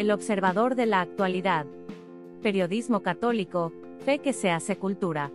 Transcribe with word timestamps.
El 0.00 0.10
observador 0.12 0.76
de 0.76 0.86
la 0.86 1.02
actualidad. 1.02 1.66
Periodismo 2.40 3.02
católico, 3.02 3.70
fe 4.02 4.18
que 4.18 4.32
se 4.32 4.50
hace 4.50 4.78
cultura. 4.78 5.30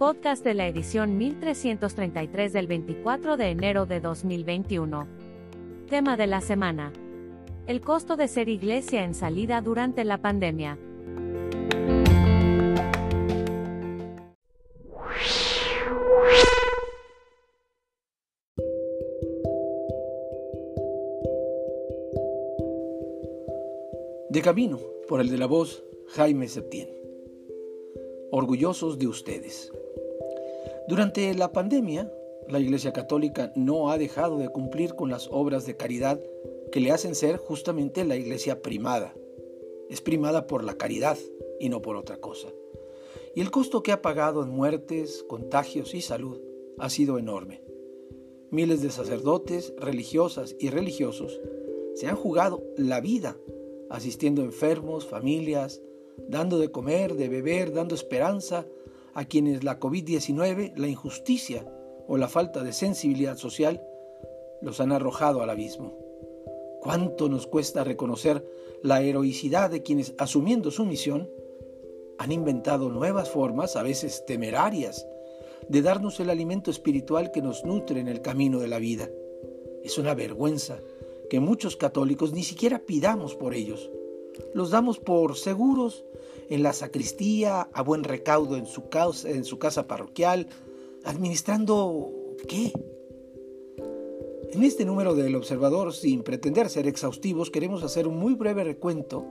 Podcast 0.00 0.42
de 0.42 0.52
la 0.52 0.66
edición 0.66 1.16
1333 1.16 2.52
del 2.52 2.66
24 2.66 3.36
de 3.36 3.50
enero 3.50 3.86
de 3.86 4.00
2021. 4.00 5.06
Tema 5.88 6.16
de 6.16 6.26
la 6.26 6.40
semana. 6.40 6.92
El 7.68 7.82
costo 7.82 8.16
de 8.16 8.26
ser 8.26 8.48
iglesia 8.48 9.04
en 9.04 9.14
salida 9.14 9.60
durante 9.60 10.02
la 10.02 10.18
pandemia. 10.18 10.76
De 24.34 24.42
camino, 24.42 24.80
por 25.06 25.20
el 25.20 25.30
de 25.30 25.38
la 25.38 25.46
voz, 25.46 25.84
Jaime 26.08 26.48
Septién. 26.48 26.88
Orgullosos 28.32 28.98
de 28.98 29.06
ustedes. 29.06 29.70
Durante 30.88 31.32
la 31.34 31.52
pandemia, 31.52 32.12
la 32.48 32.58
Iglesia 32.58 32.92
Católica 32.92 33.52
no 33.54 33.92
ha 33.92 33.96
dejado 33.96 34.38
de 34.38 34.48
cumplir 34.48 34.96
con 34.96 35.08
las 35.08 35.28
obras 35.30 35.66
de 35.66 35.76
caridad 35.76 36.20
que 36.72 36.80
le 36.80 36.90
hacen 36.90 37.14
ser 37.14 37.36
justamente 37.36 38.04
la 38.04 38.16
Iglesia 38.16 38.60
primada. 38.60 39.14
Es 39.88 40.00
primada 40.00 40.48
por 40.48 40.64
la 40.64 40.76
caridad 40.76 41.16
y 41.60 41.68
no 41.68 41.80
por 41.80 41.94
otra 41.94 42.16
cosa. 42.16 42.48
Y 43.36 43.40
el 43.40 43.52
costo 43.52 43.84
que 43.84 43.92
ha 43.92 44.02
pagado 44.02 44.42
en 44.42 44.50
muertes, 44.50 45.24
contagios 45.28 45.94
y 45.94 46.00
salud 46.00 46.40
ha 46.78 46.90
sido 46.90 47.20
enorme. 47.20 47.62
Miles 48.50 48.82
de 48.82 48.90
sacerdotes, 48.90 49.72
religiosas 49.78 50.56
y 50.58 50.70
religiosos 50.70 51.40
se 51.94 52.08
han 52.08 52.16
jugado 52.16 52.64
la 52.76 53.00
vida 53.00 53.36
asistiendo 53.94 54.42
enfermos, 54.42 55.06
familias, 55.06 55.80
dando 56.28 56.58
de 56.58 56.70
comer, 56.70 57.14
de 57.14 57.28
beber, 57.28 57.72
dando 57.72 57.94
esperanza 57.94 58.66
a 59.14 59.24
quienes 59.24 59.64
la 59.64 59.78
COVID-19, 59.78 60.76
la 60.76 60.88
injusticia 60.88 61.66
o 62.06 62.16
la 62.16 62.28
falta 62.28 62.62
de 62.62 62.72
sensibilidad 62.72 63.36
social 63.36 63.82
los 64.60 64.80
han 64.80 64.92
arrojado 64.92 65.42
al 65.42 65.50
abismo. 65.50 65.96
¿Cuánto 66.80 67.28
nos 67.28 67.46
cuesta 67.46 67.84
reconocer 67.84 68.44
la 68.82 69.00
heroicidad 69.00 69.70
de 69.70 69.82
quienes, 69.82 70.14
asumiendo 70.18 70.70
su 70.70 70.84
misión, 70.84 71.30
han 72.18 72.32
inventado 72.32 72.90
nuevas 72.90 73.30
formas, 73.30 73.76
a 73.76 73.82
veces 73.82 74.24
temerarias, 74.26 75.06
de 75.68 75.82
darnos 75.82 76.20
el 76.20 76.30
alimento 76.30 76.70
espiritual 76.70 77.30
que 77.30 77.42
nos 77.42 77.64
nutre 77.64 78.00
en 78.00 78.08
el 78.08 78.20
camino 78.20 78.58
de 78.58 78.68
la 78.68 78.78
vida? 78.78 79.08
Es 79.82 79.98
una 79.98 80.14
vergüenza 80.14 80.80
que 81.30 81.40
muchos 81.40 81.76
católicos 81.76 82.32
ni 82.32 82.42
siquiera 82.42 82.80
pidamos 82.80 83.34
por 83.34 83.54
ellos. 83.54 83.90
Los 84.52 84.70
damos 84.70 84.98
por 84.98 85.36
seguros 85.36 86.04
en 86.48 86.62
la 86.62 86.72
sacristía, 86.72 87.62
a 87.72 87.82
buen 87.82 88.04
recaudo 88.04 88.56
en 88.56 88.66
su, 88.66 88.84
en 89.24 89.44
su 89.44 89.58
casa 89.58 89.86
parroquial, 89.86 90.48
administrando 91.04 92.10
¿qué? 92.48 92.72
En 94.52 94.62
este 94.62 94.84
número 94.84 95.14
del 95.14 95.34
Observador, 95.34 95.92
sin 95.92 96.22
pretender 96.22 96.68
ser 96.68 96.86
exhaustivos, 96.86 97.50
queremos 97.50 97.82
hacer 97.82 98.06
un 98.06 98.18
muy 98.18 98.34
breve 98.34 98.62
recuento 98.62 99.24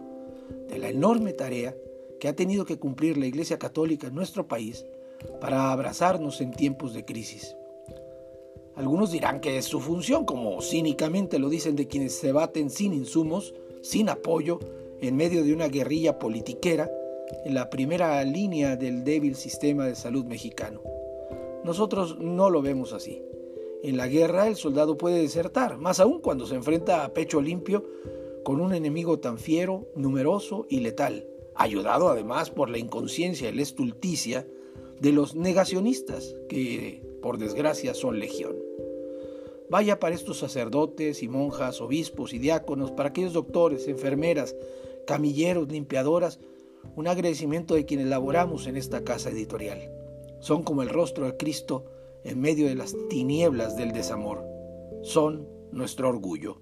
de 0.68 0.78
la 0.80 0.90
enorme 0.90 1.34
tarea 1.34 1.76
que 2.20 2.28
ha 2.28 2.36
tenido 2.36 2.66
que 2.66 2.78
cumplir 2.78 3.18
la 3.18 3.26
Iglesia 3.26 3.58
Católica 3.58 4.08
en 4.08 4.16
nuestro 4.16 4.48
país 4.48 4.86
para 5.40 5.72
abrazarnos 5.72 6.42
en 6.42 6.52
tiempos 6.52 6.94
de 6.94 7.06
crisis. 7.06 7.56
Algunos 8.76 9.12
dirán 9.12 9.40
que 9.40 9.58
es 9.58 9.66
su 9.66 9.80
función, 9.80 10.26
como 10.26 10.62
cínicamente 10.62 11.38
lo 11.38 11.50
dicen 11.50 11.76
de 11.76 11.88
quienes 11.88 12.14
se 12.14 12.32
baten 12.32 12.70
sin 12.70 12.94
insumos, 12.94 13.54
sin 13.82 14.10
apoyo, 14.10 14.60
en 15.00 15.16
medio 15.16 15.44
de 15.44 15.54
una 15.54 15.68
guerrilla 15.68 16.18
politiquera, 16.18 16.90
en 17.46 17.54
la 17.54 17.70
primera 17.70 18.24
línea 18.24 18.76
del 18.76 19.04
débil 19.04 19.36
sistema 19.36 19.86
de 19.86 19.96
salud 19.96 20.26
mexicano. 20.26 20.82
Nosotros 21.64 22.18
no 22.20 22.50
lo 22.50 22.62
vemos 22.62 22.94
así. 22.94 23.22
En 23.84 23.98
la 23.98 24.08
guerra 24.08 24.48
el 24.48 24.56
soldado 24.56 24.98
puede 24.98 25.22
desertar, 25.22 25.78
más 25.78 26.00
aún 26.00 26.20
cuando 26.20 26.46
se 26.46 26.56
enfrenta 26.56 27.04
a 27.04 27.14
pecho 27.14 27.42
limpio 27.42 27.86
con 28.44 28.60
un 28.60 28.74
enemigo 28.74 29.20
tan 29.20 29.38
fiero, 29.38 29.88
numeroso 29.96 30.66
y 30.70 30.80
letal, 30.80 31.28
ayudado 31.56 32.10
además 32.10 32.50
por 32.50 32.70
la 32.70 32.78
inconsciencia 32.78 33.50
y 33.50 33.56
la 33.56 33.62
estulticia 33.62 34.48
de 35.00 35.12
los 35.12 35.36
negacionistas, 35.36 36.36
que 36.48 37.04
por 37.24 37.40
desgracia 37.40 37.96
son 37.96 38.20
legión. 38.20 38.56
Vaya 39.70 40.00
para 40.00 40.14
estos 40.14 40.38
sacerdotes 40.38 41.24
y 41.24 41.30
monjas, 41.30 41.82
obispos 41.82 42.34
y 42.34 42.38
diáconos, 42.38 42.92
para 42.92 43.10
aquellos 43.10 43.34
doctores, 43.34 43.88
enfermeras, 43.88 44.56
camilleros, 45.08 45.72
limpiadoras, 45.72 46.40
un 46.96 47.08
agradecimiento 47.08 47.74
de 47.74 47.86
quienes 47.86 48.08
laboramos 48.08 48.68
en 48.68 48.76
esta 48.76 49.04
casa 49.04 49.30
editorial. 49.30 49.90
Son 50.42 50.64
como 50.64 50.84
el 50.84 50.90
rostro 50.90 51.26
de 51.26 51.38
Cristo 51.38 51.86
en 52.26 52.42
medio 52.42 52.68
de 52.68 52.76
las 52.76 52.94
tinieblas 53.10 53.78
del 53.78 53.94
desamor. 53.94 54.46
Son 55.02 55.48
nuestro 55.72 56.10
orgullo. 56.10 56.60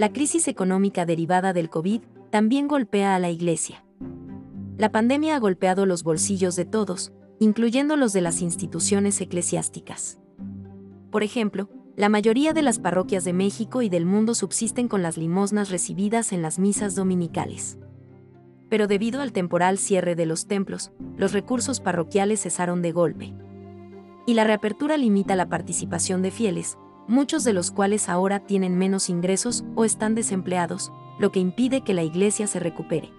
La 0.00 0.14
crisis 0.14 0.48
económica 0.48 1.04
derivada 1.04 1.52
del 1.52 1.68
COVID 1.68 2.00
también 2.30 2.68
golpea 2.68 3.14
a 3.14 3.18
la 3.18 3.28
Iglesia. 3.28 3.84
La 4.78 4.90
pandemia 4.90 5.36
ha 5.36 5.38
golpeado 5.38 5.84
los 5.84 6.04
bolsillos 6.04 6.56
de 6.56 6.64
todos, 6.64 7.12
incluyendo 7.38 7.98
los 7.98 8.14
de 8.14 8.22
las 8.22 8.40
instituciones 8.40 9.20
eclesiásticas. 9.20 10.18
Por 11.10 11.22
ejemplo, 11.22 11.68
la 11.96 12.08
mayoría 12.08 12.54
de 12.54 12.62
las 12.62 12.78
parroquias 12.78 13.24
de 13.24 13.34
México 13.34 13.82
y 13.82 13.90
del 13.90 14.06
mundo 14.06 14.34
subsisten 14.34 14.88
con 14.88 15.02
las 15.02 15.18
limosnas 15.18 15.68
recibidas 15.68 16.32
en 16.32 16.40
las 16.40 16.58
misas 16.58 16.94
dominicales. 16.94 17.78
Pero 18.70 18.86
debido 18.86 19.20
al 19.20 19.34
temporal 19.34 19.76
cierre 19.76 20.14
de 20.14 20.24
los 20.24 20.46
templos, 20.46 20.92
los 21.18 21.34
recursos 21.34 21.80
parroquiales 21.80 22.40
cesaron 22.40 22.80
de 22.80 22.92
golpe. 22.92 23.34
Y 24.26 24.32
la 24.32 24.44
reapertura 24.44 24.96
limita 24.96 25.36
la 25.36 25.50
participación 25.50 26.22
de 26.22 26.30
fieles, 26.30 26.78
muchos 27.10 27.42
de 27.42 27.52
los 27.52 27.72
cuales 27.72 28.08
ahora 28.08 28.38
tienen 28.38 28.78
menos 28.78 29.10
ingresos 29.10 29.64
o 29.74 29.84
están 29.84 30.14
desempleados, 30.14 30.92
lo 31.18 31.32
que 31.32 31.40
impide 31.40 31.82
que 31.82 31.92
la 31.92 32.04
iglesia 32.04 32.46
se 32.46 32.60
recupere. 32.60 33.12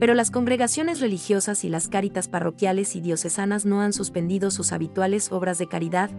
Pero 0.00 0.12
las 0.12 0.32
congregaciones 0.32 1.00
religiosas 1.00 1.64
y 1.64 1.68
las 1.68 1.88
cáritas 1.88 2.26
parroquiales 2.26 2.96
y 2.96 3.00
diocesanas 3.00 3.64
no 3.64 3.80
han 3.80 3.92
suspendido 3.92 4.50
sus 4.50 4.72
habituales 4.72 5.30
obras 5.30 5.56
de 5.58 5.68
caridad, 5.68 6.10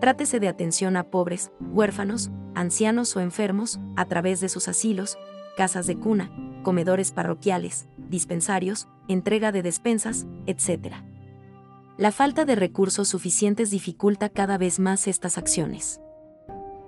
trátese 0.00 0.38
de 0.38 0.46
atención 0.46 0.96
a 0.96 1.04
pobres, 1.10 1.50
huérfanos, 1.60 2.30
ancianos 2.54 3.14
o 3.16 3.20
enfermos, 3.20 3.80
a 3.96 4.04
través 4.04 4.40
de 4.40 4.48
sus 4.48 4.68
asilos, 4.68 5.18
casas 5.56 5.88
de 5.88 5.96
cuna, 5.96 6.30
comedores 6.62 7.10
parroquiales, 7.10 7.88
dispensarios, 8.08 8.86
entrega 9.08 9.50
de 9.50 9.62
despensas, 9.62 10.26
etc. 10.46 10.94
La 11.98 12.12
falta 12.12 12.44
de 12.44 12.54
recursos 12.54 13.08
suficientes 13.08 13.70
dificulta 13.70 14.28
cada 14.28 14.58
vez 14.58 14.78
más 14.78 15.08
estas 15.08 15.38
acciones. 15.38 16.00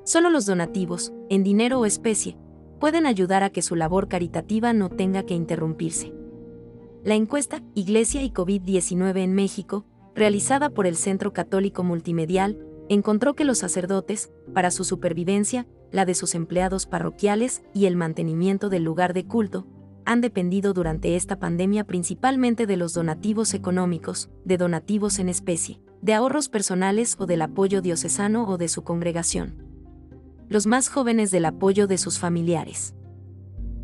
Solo 0.08 0.30
los 0.30 0.46
donativos, 0.46 1.12
en 1.28 1.44
dinero 1.44 1.80
o 1.80 1.84
especie, 1.84 2.38
pueden 2.80 3.04
ayudar 3.04 3.42
a 3.42 3.50
que 3.50 3.60
su 3.60 3.76
labor 3.76 4.08
caritativa 4.08 4.72
no 4.72 4.88
tenga 4.88 5.22
que 5.24 5.34
interrumpirse. 5.34 6.14
La 7.04 7.14
encuesta 7.14 7.62
Iglesia 7.74 8.22
y 8.22 8.30
COVID-19 8.30 9.18
en 9.18 9.34
México, 9.34 9.84
realizada 10.14 10.70
por 10.70 10.86
el 10.86 10.96
Centro 10.96 11.34
Católico 11.34 11.84
Multimedial, 11.84 12.58
encontró 12.88 13.34
que 13.34 13.44
los 13.44 13.58
sacerdotes, 13.58 14.32
para 14.54 14.70
su 14.70 14.84
supervivencia, 14.84 15.66
la 15.92 16.06
de 16.06 16.14
sus 16.14 16.34
empleados 16.34 16.86
parroquiales 16.86 17.62
y 17.74 17.84
el 17.84 17.94
mantenimiento 17.94 18.70
del 18.70 18.84
lugar 18.84 19.12
de 19.12 19.26
culto, 19.26 19.66
han 20.06 20.22
dependido 20.22 20.72
durante 20.72 21.16
esta 21.16 21.38
pandemia 21.38 21.84
principalmente 21.84 22.66
de 22.66 22.78
los 22.78 22.94
donativos 22.94 23.52
económicos, 23.52 24.30
de 24.46 24.56
donativos 24.56 25.18
en 25.18 25.28
especie, 25.28 25.82
de 26.00 26.14
ahorros 26.14 26.48
personales 26.48 27.14
o 27.18 27.26
del 27.26 27.42
apoyo 27.42 27.82
diocesano 27.82 28.48
o 28.48 28.56
de 28.56 28.68
su 28.68 28.84
congregación 28.84 29.67
los 30.48 30.66
más 30.66 30.88
jóvenes 30.88 31.30
del 31.30 31.44
apoyo 31.44 31.86
de 31.86 31.98
sus 31.98 32.18
familiares. 32.18 32.94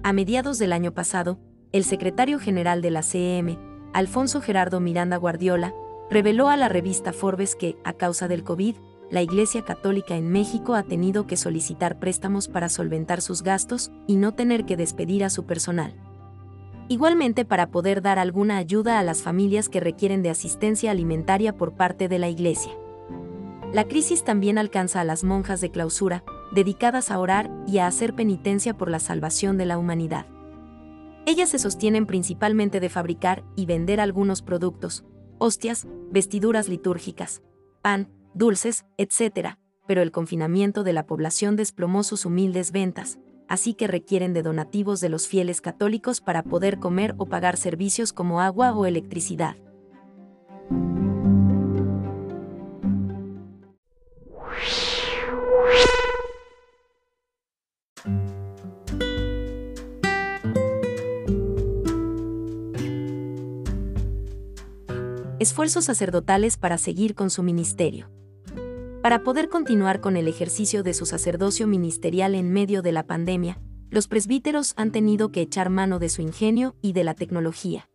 A 0.03 0.13
mediados 0.13 0.59
del 0.59 0.73
año 0.73 0.93
pasado, 0.93 1.39
el 1.73 1.85
secretario 1.85 2.39
general 2.39 2.83
de 2.83 2.91
la 2.91 3.03
CEM, 3.03 3.57
Alfonso 3.93 4.41
Gerardo 4.41 4.81
Miranda 4.81 5.17
Guardiola, 5.17 5.75
reveló 6.11 6.49
a 6.49 6.57
la 6.57 6.69
revista 6.69 7.13
Forbes 7.13 7.55
que, 7.55 7.77
a 7.85 7.93
causa 7.93 8.29
del 8.29 8.45
COVID, 8.45 8.77
la 9.11 9.23
Iglesia 9.23 9.63
Católica 9.63 10.17
en 10.17 10.31
México 10.31 10.75
ha 10.75 10.83
tenido 10.83 11.27
que 11.27 11.37
solicitar 11.37 11.99
préstamos 11.99 12.49
para 12.49 12.69
solventar 12.69 13.21
sus 13.21 13.43
gastos 13.43 13.93
y 14.07 14.17
no 14.17 14.33
tener 14.33 14.65
que 14.65 14.77
despedir 14.77 15.25
a 15.25 15.31
su 15.31 15.45
personal. 15.45 15.95
Igualmente 16.89 17.45
para 17.45 17.71
poder 17.71 18.03
dar 18.03 18.19
alguna 18.19 18.57
ayuda 18.57 18.99
a 18.99 19.03
las 19.03 19.23
familias 19.23 19.69
que 19.69 19.81
requieren 19.81 20.23
de 20.23 20.31
asistencia 20.31 20.91
alimentaria 20.91 21.57
por 21.57 21.75
parte 21.75 22.09
de 22.09 22.19
la 22.19 22.29
Iglesia. 22.29 22.73
La 23.73 23.85
crisis 23.85 24.25
también 24.25 24.59
alcanza 24.59 25.01
a 25.01 25.05
las 25.05 25.25
monjas 25.25 25.61
de 25.61 25.71
clausura, 25.71 26.25
dedicadas 26.55 27.11
a 27.11 27.19
orar 27.19 27.51
y 27.67 27.79
a 27.79 27.87
hacer 27.87 28.15
penitencia 28.15 28.77
por 28.77 28.91
la 28.91 29.01
salvación 29.01 29.59
de 29.59 29.67
la 29.67 29.79
humanidad. 29.79 30.27
Ellas 31.27 31.49
se 31.49 31.59
sostienen 31.59 32.07
principalmente 32.07 32.81
de 32.81 32.89
fabricar 32.89 33.45
y 33.57 33.67
vender 33.67 34.01
algunos 34.01 34.43
productos, 34.43 35.05
hostias, 35.39 35.87
vestiduras 36.11 36.69
litúrgicas, 36.69 37.43
pan, 37.83 38.11
dulces, 38.35 38.85
etc., 38.99 39.57
pero 39.87 40.01
el 40.01 40.13
confinamiento 40.13 40.83
de 40.83 40.93
la 40.93 41.07
población 41.07 41.57
desplomó 41.57 42.05
sus 42.05 42.25
humildes 42.25 42.73
ventas, 42.73 43.19
así 43.49 43.75
que 43.75 43.87
requieren 43.87 44.33
de 44.33 44.43
donativos 44.43 45.01
de 45.01 45.09
los 45.09 45.29
fieles 45.29 45.61
católicos 45.61 46.21
para 46.21 46.43
poder 46.43 46.79
comer 46.79 47.15
o 47.19 47.27
pagar 47.27 47.57
servicios 47.57 48.13
como 48.13 48.41
agua 48.41 48.73
o 48.73 48.87
electricidad. 48.87 49.57
Esfuerzos 65.45 65.85
sacerdotales 65.85 66.57
para 66.57 66.79
seguir 66.79 67.15
con 67.15 67.29
su 67.29 67.43
ministerio. 67.43 68.11
Para 69.03 69.23
poder 69.23 69.51
continuar 69.51 70.01
con 70.01 70.17
el 70.17 70.27
ejercicio 70.27 70.83
de 70.83 70.95
su 70.95 71.05
sacerdocio 71.05 71.67
ministerial 71.67 72.35
en 72.35 72.51
medio 72.51 72.81
de 72.81 72.93
la 72.93 73.03
pandemia, 73.03 73.61
los 73.91 74.09
presbíteros 74.09 74.73
han 74.79 74.91
tenido 74.91 75.33
que 75.33 75.43
echar 75.43 75.69
mano 75.69 75.99
de 75.99 76.09
su 76.09 76.23
ingenio 76.23 76.77
y 76.81 76.95
de 76.95 77.05
la 77.05 77.13
tecnología. 77.13 77.91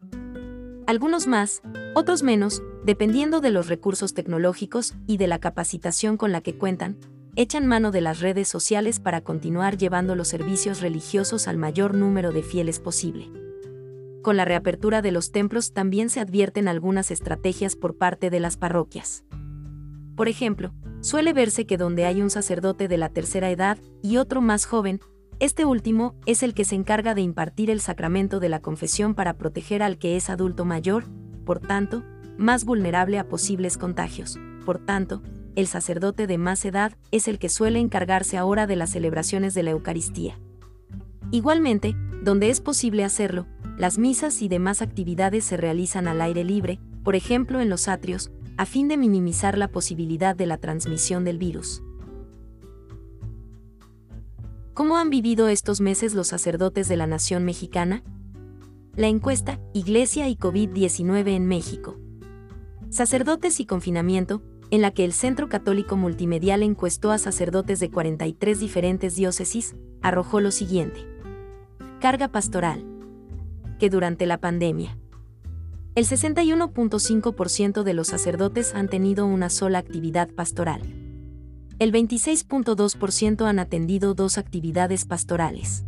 Algunos 0.86 1.26
más, 1.26 1.64
otros 1.96 2.22
menos, 2.22 2.62
dependiendo 2.86 3.42
de 3.42 3.50
los 3.50 3.68
recursos 3.68 4.14
tecnológicos 4.14 4.94
y 5.08 5.18
de 5.18 5.26
la 5.26 5.40
capacitación 5.40 6.18
con 6.18 6.32
la 6.32 6.42
que 6.42 6.56
cuentan, 6.56 7.00
echan 7.36 7.66
mano 7.66 7.90
de 7.90 8.02
las 8.02 8.20
redes 8.20 8.48
sociales 8.48 9.00
para 9.00 9.22
continuar 9.22 9.76
llevando 9.76 10.14
los 10.14 10.28
servicios 10.28 10.82
religiosos 10.82 11.48
al 11.48 11.58
mayor 11.58 11.96
número 11.96 12.32
de 12.32 12.44
fieles 12.44 12.80
posible. 12.80 13.49
Con 14.22 14.38
la 14.38 14.46
reapertura 14.46 15.02
de 15.02 15.12
los 15.12 15.32
templos 15.32 15.74
también 15.74 16.10
se 16.10 16.20
advierten 16.20 16.68
algunas 16.68 17.12
estrategias 17.12 17.76
por 17.76 17.98
parte 17.98 18.30
de 18.30 18.40
las 18.40 18.58
parroquias. 18.58 19.24
Por 20.16 20.28
ejemplo, 20.28 20.74
Suele 21.02 21.32
verse 21.32 21.66
que 21.66 21.78
donde 21.78 22.06
hay 22.06 22.22
un 22.22 22.30
sacerdote 22.30 22.90
de 22.90 22.98
la 22.98 23.10
tercera 23.10 23.50
edad 23.50 23.78
y 24.02 24.18
otro 24.18 24.42
más 24.42 24.66
joven, 24.66 25.00
este 25.40 25.64
último 25.64 26.16
es 26.26 26.44
el 26.44 26.54
que 26.54 26.66
se 26.66 26.76
encarga 26.76 27.16
de 27.16 27.22
impartir 27.22 27.70
el 27.70 27.80
sacramento 27.80 28.42
de 28.42 28.50
la 28.50 28.60
confesión 28.60 29.16
para 29.16 29.38
proteger 29.38 29.82
al 29.82 29.98
que 29.98 30.18
es 30.18 30.30
adulto 30.30 30.66
mayor, 30.66 31.06
por 31.46 31.60
tanto, 31.60 32.04
más 32.38 32.66
vulnerable 32.66 33.18
a 33.18 33.30
posibles 33.30 33.78
contagios. 33.78 34.38
Por 34.66 34.80
tanto, 34.80 35.24
el 35.56 35.68
sacerdote 35.68 36.28
de 36.28 36.38
más 36.38 36.66
edad 36.66 36.98
es 37.12 37.30
el 37.30 37.40
que 37.40 37.48
suele 37.48 37.80
encargarse 37.80 38.38
ahora 38.38 38.68
de 38.68 38.76
las 38.76 38.90
celebraciones 38.90 39.54
de 39.54 39.64
la 39.64 39.72
Eucaristía. 39.72 40.38
Igualmente, 41.32 41.96
donde 42.24 42.50
es 42.50 42.60
posible 42.60 43.06
hacerlo, 43.06 43.46
las 43.80 43.98
misas 43.98 44.42
y 44.42 44.50
demás 44.50 44.82
actividades 44.82 45.46
se 45.46 45.56
realizan 45.56 46.10
al 46.10 46.20
aire 46.20 46.44
libre, 46.44 46.82
por 47.02 47.16
ejemplo 47.16 47.62
en 47.62 47.70
los 47.70 47.88
atrios, 47.88 48.30
a 48.58 48.66
fin 48.66 48.90
de 48.90 48.98
minimizar 48.98 49.58
la 49.58 49.70
posibilidad 49.70 50.36
de 50.36 50.46
la 50.46 50.58
transmisión 50.58 51.24
del 51.24 51.38
virus. 51.38 51.82
¿Cómo 54.74 54.98
han 54.98 55.10
vivido 55.10 55.48
estos 55.48 55.80
meses 55.80 56.14
los 56.14 56.28
sacerdotes 56.28 56.90
de 56.90 56.98
la 56.98 57.08
nación 57.08 57.46
mexicana? 57.46 58.04
La 58.98 59.08
encuesta 59.08 59.62
Iglesia 59.74 60.28
y 60.28 60.36
COVID-19 60.36 61.30
en 61.30 61.48
México. 61.48 61.98
Sacerdotes 62.90 63.62
y 63.62 63.66
confinamiento, 63.66 64.42
en 64.72 64.82
la 64.82 64.92
que 64.92 65.06
el 65.06 65.14
Centro 65.14 65.48
Católico 65.48 65.96
Multimedial 65.96 66.64
encuestó 66.64 67.12
a 67.12 67.18
sacerdotes 67.18 67.80
de 67.80 67.90
43 67.90 68.60
diferentes 68.60 69.16
diócesis, 69.16 69.78
arrojó 70.02 70.42
lo 70.42 70.52
siguiente. 70.52 71.00
Carga 72.02 72.28
pastoral. 72.28 72.99
Que 73.80 73.90
durante 73.90 74.26
la 74.26 74.38
pandemia, 74.38 74.98
el 75.96 76.06
61.5% 76.06 77.84
de 77.84 77.94
los 77.94 78.08
sacerdotes 78.08 78.76
han 78.76 78.88
tenido 78.88 79.26
una 79.26 79.50
sola 79.50 79.80
actividad 79.80 80.30
pastoral. 80.30 80.82
El 81.80 81.92
26.2% 81.92 83.46
han 83.46 83.60
atendido 83.60 84.14
dos 84.14 84.38
actividades 84.38 85.06
pastorales. 85.06 85.86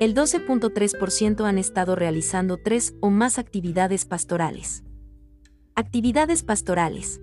El 0.00 0.14
12.3% 0.14 1.44
han 1.44 1.58
estado 1.58 1.94
realizando 1.94 2.56
tres 2.56 2.94
o 3.00 3.10
más 3.10 3.38
actividades 3.38 4.04
pastorales. 4.04 4.82
Actividades 5.74 6.42
pastorales. 6.42 7.20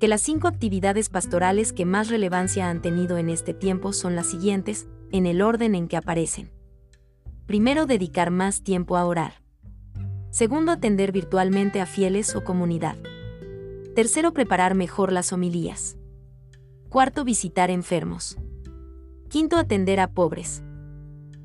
Que 0.00 0.08
las 0.08 0.20
cinco 0.20 0.48
actividades 0.48 1.08
pastorales 1.08 1.72
que 1.72 1.86
más 1.86 2.08
relevancia 2.08 2.68
han 2.68 2.82
tenido 2.82 3.18
en 3.18 3.30
este 3.30 3.54
tiempo 3.54 3.92
son 3.92 4.16
las 4.16 4.26
siguientes, 4.26 4.88
en 5.12 5.26
el 5.26 5.42
orden 5.42 5.74
en 5.74 5.88
que 5.88 5.96
aparecen. 5.96 6.50
Primero, 7.50 7.86
dedicar 7.86 8.30
más 8.30 8.62
tiempo 8.62 8.96
a 8.96 9.04
orar. 9.04 9.42
Segundo, 10.30 10.70
atender 10.70 11.10
virtualmente 11.10 11.80
a 11.80 11.86
fieles 11.86 12.36
o 12.36 12.44
comunidad. 12.44 12.94
Tercero, 13.96 14.32
preparar 14.32 14.76
mejor 14.76 15.10
las 15.10 15.32
homilías. 15.32 15.96
Cuarto, 16.90 17.24
visitar 17.24 17.68
enfermos. 17.68 18.38
Quinto, 19.28 19.56
atender 19.56 19.98
a 19.98 20.12
pobres. 20.12 20.62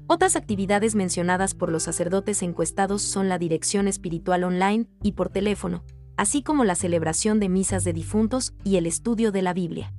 Otras 0.06 0.36
actividades 0.36 0.94
mencionadas 0.94 1.56
por 1.56 1.72
los 1.72 1.81
sacerdotes 1.81 2.44
encuestados 2.44 3.01
son 3.01 3.28
la 3.28 3.40
dirección 3.40 3.88
espiritual 3.88 4.44
online 4.44 4.86
y 5.01 5.13
por 5.13 5.30
teléfono, 5.30 5.84
así 6.18 6.44
como 6.44 6.66
la 6.66 6.75
celebración 6.75 7.40
de 7.40 7.50
misas 7.50 7.84
de 7.84 7.94
difuntos 7.94 8.54
y 8.63 8.75
el 8.75 8.86
estudio 8.86 9.31
de 9.31 9.42
la 9.42 9.54
Biblia. 9.56 9.92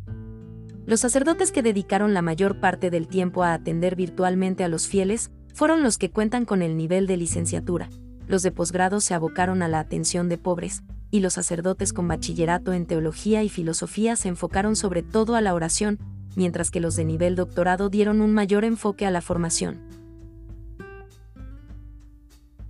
Los 0.86 1.00
sacerdotes 1.00 1.50
que 1.50 1.64
dedicaron 1.64 2.14
la 2.14 2.22
mayor 2.22 2.60
parte 2.60 2.90
del 2.90 3.08
tiempo 3.08 3.42
a 3.42 3.54
atender 3.54 3.96
virtualmente 3.96 4.62
a 4.62 4.68
los 4.68 4.86
fieles 4.86 5.32
fueron 5.56 5.82
los 5.82 5.96
que 5.96 6.10
cuentan 6.10 6.44
con 6.44 6.60
el 6.60 6.76
nivel 6.76 7.06
de 7.06 7.16
licenciatura, 7.16 7.88
los 8.28 8.42
de 8.42 8.52
posgrado 8.52 9.00
se 9.00 9.14
abocaron 9.14 9.62
a 9.62 9.68
la 9.68 9.80
atención 9.80 10.28
de 10.28 10.36
pobres, 10.36 10.82
y 11.10 11.20
los 11.20 11.32
sacerdotes 11.32 11.94
con 11.94 12.06
bachillerato 12.06 12.74
en 12.74 12.84
teología 12.84 13.42
y 13.42 13.48
filosofía 13.48 14.16
se 14.16 14.28
enfocaron 14.28 14.76
sobre 14.76 15.02
todo 15.02 15.34
a 15.34 15.40
la 15.40 15.54
oración, 15.54 15.98
mientras 16.34 16.70
que 16.70 16.80
los 16.80 16.94
de 16.94 17.06
nivel 17.06 17.36
doctorado 17.36 17.88
dieron 17.88 18.20
un 18.20 18.34
mayor 18.34 18.66
enfoque 18.66 19.06
a 19.06 19.10
la 19.10 19.22
formación. 19.22 19.80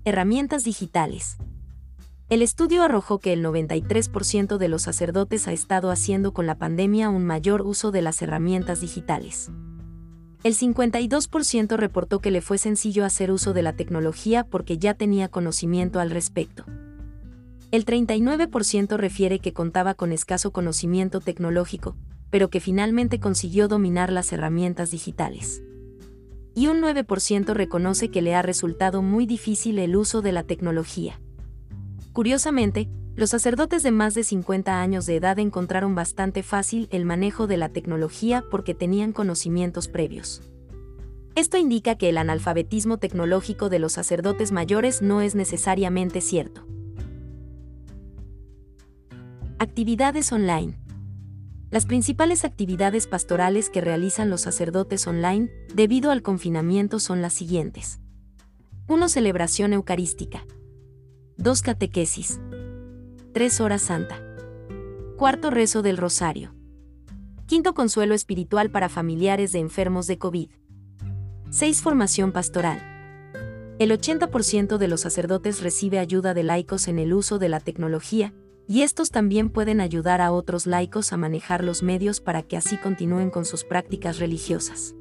Herramientas 0.05 0.63
digitales. 0.63 1.39
El 2.29 2.41
estudio 2.41 2.85
arrojó 2.85 3.19
que 3.19 3.33
el 3.33 3.45
93% 3.45 4.59
de 4.59 4.69
los 4.69 4.83
sacerdotes 4.83 5.49
ha 5.49 5.53
estado 5.53 5.91
haciendo 5.91 6.33
con 6.33 6.47
la 6.47 6.57
pandemia 6.57 7.11
un 7.11 7.25
mayor 7.25 7.63
uso 7.63 7.91
de 7.91 8.03
las 8.03 8.23
herramientas 8.23 8.81
digitales. 8.81 9.51
El 10.43 10.55
52% 10.55 11.77
reportó 11.77 12.21
que 12.21 12.31
le 12.31 12.41
fue 12.41 12.59
sencillo 12.59 13.05
hacer 13.05 13.31
uso 13.31 13.53
de 13.53 13.63
la 13.63 13.75
tecnología 13.75 14.45
porque 14.45 14.79
ya 14.79 14.95
tenía 14.95 15.29
conocimiento 15.29 15.99
al 15.99 16.11
respecto. 16.11 16.65
El 17.73 17.85
39% 17.85 18.97
refiere 18.97 19.41
que 19.41 19.53
contaba 19.53 19.95
con 19.95 20.13
escaso 20.13 20.53
conocimiento 20.53 21.21
tecnológico, 21.21 21.97
pero 22.31 22.49
que 22.49 22.61
finalmente 22.61 23.19
consiguió 23.19 23.67
dominar 23.67 24.13
las 24.13 24.33
herramientas 24.33 24.91
digitales. 24.93 25.63
Y 26.55 26.69
un 26.69 26.81
9% 26.81 27.53
reconoce 27.55 28.11
que 28.11 28.23
le 28.23 28.35
ha 28.35 28.43
resultado 28.43 29.03
muy 29.03 29.27
difícil 29.27 29.79
el 29.79 29.97
uso 29.97 30.23
de 30.23 30.33
la 30.33 30.43
tecnología. 30.43 31.21
Curiosamente, 32.13 32.89
los 33.17 33.31
sacerdotes 33.31 33.83
de 33.83 33.91
más 33.91 34.13
de 34.13 34.25
50 34.25 34.81
años 34.81 35.07
de 35.07 35.17
edad 35.17 35.39
encontraron 35.39 35.95
bastante 35.95 36.43
fácil 36.43 36.87
el 36.91 37.07
manejo 37.07 37.47
de 37.47 37.57
la 37.57 37.71
tecnología 37.71 38.45
porque 38.51 38.75
tenían 38.75 39.13
conocimientos 39.13 39.89
previos. 39.89 40.43
Esto 41.35 41.57
indica 41.57 41.97
que 41.97 42.11
el 42.11 42.19
analfabetismo 42.19 42.99
tecnológico 42.99 43.71
de 43.71 43.79
los 43.79 43.95
sacerdotes 43.95 44.53
mayores 44.53 45.01
no 45.01 45.23
es 45.23 45.35
necesariamente 45.35 46.21
cierto. 46.21 46.67
Actividades 49.59 50.31
online. 50.33 50.79
Las 51.71 51.87
principales 51.87 52.45
actividades 52.45 53.07
pastorales 53.07 53.71
que 53.71 53.81
realizan 53.81 54.29
los 54.29 54.43
sacerdotes 54.43 55.07
online 55.07 55.51
debido 55.75 56.11
al 56.11 56.23
confinamiento 56.23 57.01
son 57.01 57.23
las 57.23 57.33
siguientes. 57.33 57.99
1. 58.89 59.09
Celebración 59.09 59.73
eucarística. 59.73 60.47
2. 61.39 61.63
Catequesis. 61.63 62.41
3 63.37 63.61
horas 63.61 63.83
santa. 63.83 64.19
Cuarto 65.19 65.51
rezo 65.51 65.83
del 65.83 65.99
rosario. 65.99 66.55
Quinto 67.45 67.75
consuelo 67.75 68.15
espiritual 68.15 68.71
para 68.71 68.89
familiares 68.89 69.53
de 69.53 69.59
enfermos 69.59 70.07
de 70.07 70.17
COVID. 70.17 70.49
6. 71.51 71.83
Formación 71.83 72.33
pastoral. 72.33 72.81
El 73.79 73.91
80% 73.91 74.79
de 74.79 74.89
los 74.89 75.03
sacerdotes 75.03 75.61
recibe 75.61 75.99
ayuda 75.99 76.33
de 76.33 76.45
laicos 76.45 76.89
en 76.89 76.99
el 76.99 77.13
uso 77.13 77.39
de 77.39 77.51
la 77.51 77.61
tecnología, 77.61 78.33
y 78.67 78.81
estos 78.81 79.11
también 79.11 79.51
pueden 79.51 79.83
ayudar 79.83 80.23
a 80.23 80.33
otros 80.33 80.67
laicos 80.67 81.13
a 81.13 81.19
manejar 81.19 81.63
los 81.63 81.83
medios 81.83 82.23
para 82.23 82.43
que 82.43 82.57
así 82.57 82.79
continúen 82.79 83.29
con 83.29 83.45
sus 83.45 83.65
prácticas 83.65 84.19
religiosas. 84.19 84.95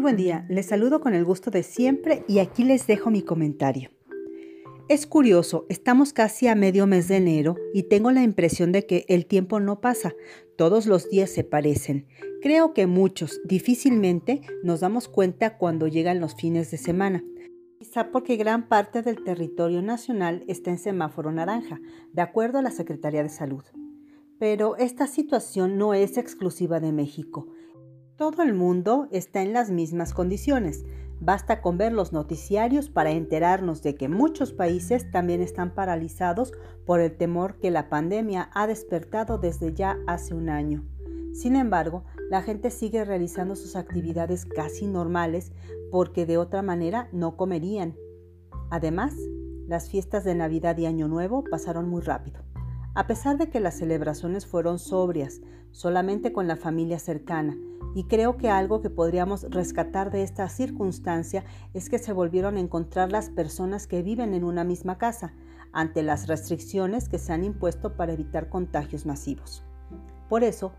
Buen 0.00 0.16
día, 0.16 0.46
les 0.48 0.64
saludo 0.64 1.02
con 1.02 1.12
el 1.12 1.26
gusto 1.26 1.50
de 1.50 1.62
siempre 1.62 2.24
y 2.26 2.38
aquí 2.38 2.64
les 2.64 2.86
dejo 2.86 3.10
mi 3.10 3.20
comentario. 3.20 3.90
Es 4.88 5.06
curioso, 5.06 5.66
estamos 5.68 6.14
casi 6.14 6.48
a 6.48 6.54
medio 6.54 6.86
mes 6.86 7.08
de 7.08 7.18
enero 7.18 7.56
y 7.74 7.82
tengo 7.82 8.10
la 8.10 8.22
impresión 8.22 8.72
de 8.72 8.86
que 8.86 9.04
el 9.08 9.26
tiempo 9.26 9.60
no 9.60 9.82
pasa, 9.82 10.14
todos 10.56 10.86
los 10.86 11.10
días 11.10 11.28
se 11.28 11.44
parecen. 11.44 12.06
Creo 12.40 12.72
que 12.72 12.86
muchos 12.86 13.42
difícilmente 13.44 14.40
nos 14.62 14.80
damos 14.80 15.06
cuenta 15.06 15.58
cuando 15.58 15.86
llegan 15.86 16.18
los 16.18 16.34
fines 16.34 16.70
de 16.70 16.78
semana. 16.78 17.22
Quizá 17.78 18.10
porque 18.10 18.36
gran 18.36 18.68
parte 18.68 19.02
del 19.02 19.22
territorio 19.22 19.82
nacional 19.82 20.44
está 20.48 20.70
en 20.70 20.78
semáforo 20.78 21.30
naranja, 21.30 21.78
de 22.14 22.22
acuerdo 22.22 22.58
a 22.58 22.62
la 22.62 22.70
Secretaría 22.70 23.22
de 23.22 23.28
Salud. 23.28 23.64
Pero 24.38 24.76
esta 24.76 25.06
situación 25.06 25.76
no 25.76 25.92
es 25.92 26.16
exclusiva 26.16 26.80
de 26.80 26.90
México. 26.90 27.48
Todo 28.20 28.42
el 28.42 28.52
mundo 28.52 29.08
está 29.12 29.40
en 29.40 29.54
las 29.54 29.70
mismas 29.70 30.12
condiciones. 30.12 30.84
Basta 31.20 31.62
con 31.62 31.78
ver 31.78 31.94
los 31.94 32.12
noticiarios 32.12 32.90
para 32.90 33.12
enterarnos 33.12 33.82
de 33.82 33.94
que 33.94 34.10
muchos 34.10 34.52
países 34.52 35.10
también 35.10 35.40
están 35.40 35.74
paralizados 35.74 36.52
por 36.84 37.00
el 37.00 37.16
temor 37.16 37.54
que 37.54 37.70
la 37.70 37.88
pandemia 37.88 38.50
ha 38.52 38.66
despertado 38.66 39.38
desde 39.38 39.72
ya 39.72 39.96
hace 40.06 40.34
un 40.34 40.50
año. 40.50 40.84
Sin 41.32 41.56
embargo, 41.56 42.04
la 42.28 42.42
gente 42.42 42.70
sigue 42.70 43.06
realizando 43.06 43.56
sus 43.56 43.74
actividades 43.74 44.44
casi 44.44 44.86
normales 44.86 45.52
porque 45.90 46.26
de 46.26 46.36
otra 46.36 46.60
manera 46.60 47.08
no 47.12 47.38
comerían. 47.38 47.96
Además, 48.68 49.14
las 49.66 49.88
fiestas 49.88 50.24
de 50.24 50.34
Navidad 50.34 50.76
y 50.76 50.84
Año 50.84 51.08
Nuevo 51.08 51.42
pasaron 51.42 51.88
muy 51.88 52.02
rápido. 52.02 52.42
A 52.94 53.06
pesar 53.06 53.38
de 53.38 53.48
que 53.48 53.60
las 53.60 53.78
celebraciones 53.78 54.44
fueron 54.44 54.78
sobrias, 54.78 55.40
solamente 55.70 56.34
con 56.34 56.48
la 56.48 56.56
familia 56.56 56.98
cercana, 56.98 57.56
y 57.94 58.04
creo 58.04 58.36
que 58.36 58.50
algo 58.50 58.80
que 58.80 58.90
podríamos 58.90 59.46
rescatar 59.50 60.10
de 60.10 60.22
esta 60.22 60.48
circunstancia 60.48 61.44
es 61.74 61.88
que 61.88 61.98
se 61.98 62.12
volvieron 62.12 62.56
a 62.56 62.60
encontrar 62.60 63.10
las 63.10 63.30
personas 63.30 63.86
que 63.86 64.02
viven 64.02 64.34
en 64.34 64.44
una 64.44 64.64
misma 64.64 64.98
casa 64.98 65.32
ante 65.72 66.02
las 66.02 66.26
restricciones 66.26 67.08
que 67.08 67.18
se 67.18 67.32
han 67.32 67.44
impuesto 67.44 67.96
para 67.96 68.12
evitar 68.12 68.48
contagios 68.48 69.06
masivos. 69.06 69.64
Por 70.28 70.44
eso, 70.44 70.72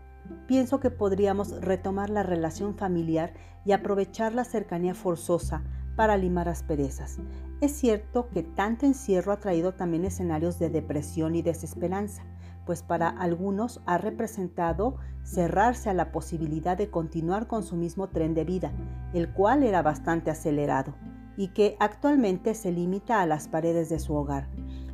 pienso 0.46 0.80
que 0.80 0.90
podríamos 0.90 1.60
retomar 1.60 2.10
la 2.10 2.22
relación 2.22 2.74
familiar 2.74 3.34
y 3.64 3.72
aprovechar 3.72 4.34
la 4.34 4.44
cercanía 4.44 4.94
forzosa 4.94 5.62
para 5.96 6.16
limar 6.16 6.48
asperezas. 6.48 7.18
Es 7.60 7.72
cierto 7.72 8.28
que 8.30 8.42
tanto 8.42 8.86
encierro 8.86 9.32
ha 9.32 9.40
traído 9.40 9.74
también 9.74 10.04
escenarios 10.04 10.58
de 10.58 10.70
depresión 10.70 11.34
y 11.34 11.42
desesperanza, 11.42 12.22
pues 12.64 12.82
para 12.82 13.08
algunos 13.08 13.80
ha 13.86 13.98
representado 13.98 14.96
cerrarse 15.24 15.90
a 15.90 15.94
la 15.94 16.12
posibilidad 16.12 16.76
de 16.76 16.90
continuar 16.90 17.46
con 17.46 17.62
su 17.62 17.76
mismo 17.76 18.08
tren 18.08 18.34
de 18.34 18.44
vida, 18.44 18.72
el 19.12 19.32
cual 19.32 19.62
era 19.62 19.82
bastante 19.82 20.30
acelerado 20.30 20.94
y 21.36 21.48
que 21.48 21.76
actualmente 21.80 22.54
se 22.54 22.72
limita 22.72 23.20
a 23.20 23.26
las 23.26 23.48
paredes 23.48 23.88
de 23.88 23.98
su 23.98 24.14
hogar. 24.14 24.48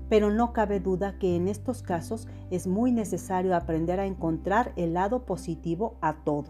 Pero 0.09 0.31
no 0.31 0.53
cabe 0.53 0.81
duda 0.81 1.19
que 1.19 1.37
en 1.37 1.49
estos 1.49 1.83
casos 1.83 2.29
es 2.51 2.67
muy 2.67 2.93
necesario 2.93 3.55
aprender 3.55 4.01
a 4.01 4.07
encontrar 4.07 4.73
el 4.77 4.95
lado 4.95 5.27
positivo 5.27 5.99
a 6.01 6.25
todo. 6.25 6.49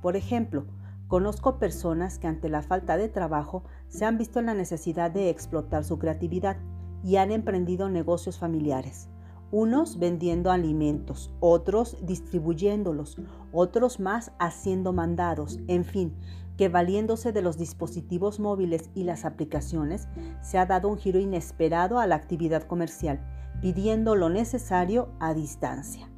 Por 0.00 0.16
ejemplo, 0.16 0.66
conozco 1.08 1.58
personas 1.58 2.18
que 2.18 2.26
ante 2.26 2.48
la 2.48 2.62
falta 2.62 2.96
de 2.96 3.08
trabajo 3.08 3.64
se 3.88 4.04
han 4.04 4.16
visto 4.16 4.38
en 4.38 4.46
la 4.46 4.54
necesidad 4.54 5.10
de 5.10 5.28
explotar 5.28 5.84
su 5.84 5.98
creatividad 5.98 6.56
y 7.04 7.16
han 7.16 7.32
emprendido 7.32 7.90
negocios 7.90 8.38
familiares 8.38 9.10
unos 9.50 9.98
vendiendo 9.98 10.50
alimentos, 10.50 11.32
otros 11.40 11.96
distribuyéndolos, 12.02 13.16
otros 13.52 14.00
más 14.00 14.32
haciendo 14.38 14.92
mandados, 14.92 15.60
en 15.68 15.84
fin, 15.84 16.14
que 16.56 16.68
valiéndose 16.68 17.32
de 17.32 17.42
los 17.42 17.58
dispositivos 17.58 18.40
móviles 18.40 18.90
y 18.94 19.04
las 19.04 19.24
aplicaciones, 19.24 20.08
se 20.40 20.58
ha 20.58 20.66
dado 20.66 20.88
un 20.88 20.96
giro 20.96 21.18
inesperado 21.18 21.98
a 21.98 22.06
la 22.06 22.16
actividad 22.16 22.62
comercial, 22.62 23.20
pidiendo 23.60 24.16
lo 24.16 24.30
necesario 24.30 25.10
a 25.20 25.34
distancia. 25.34 26.10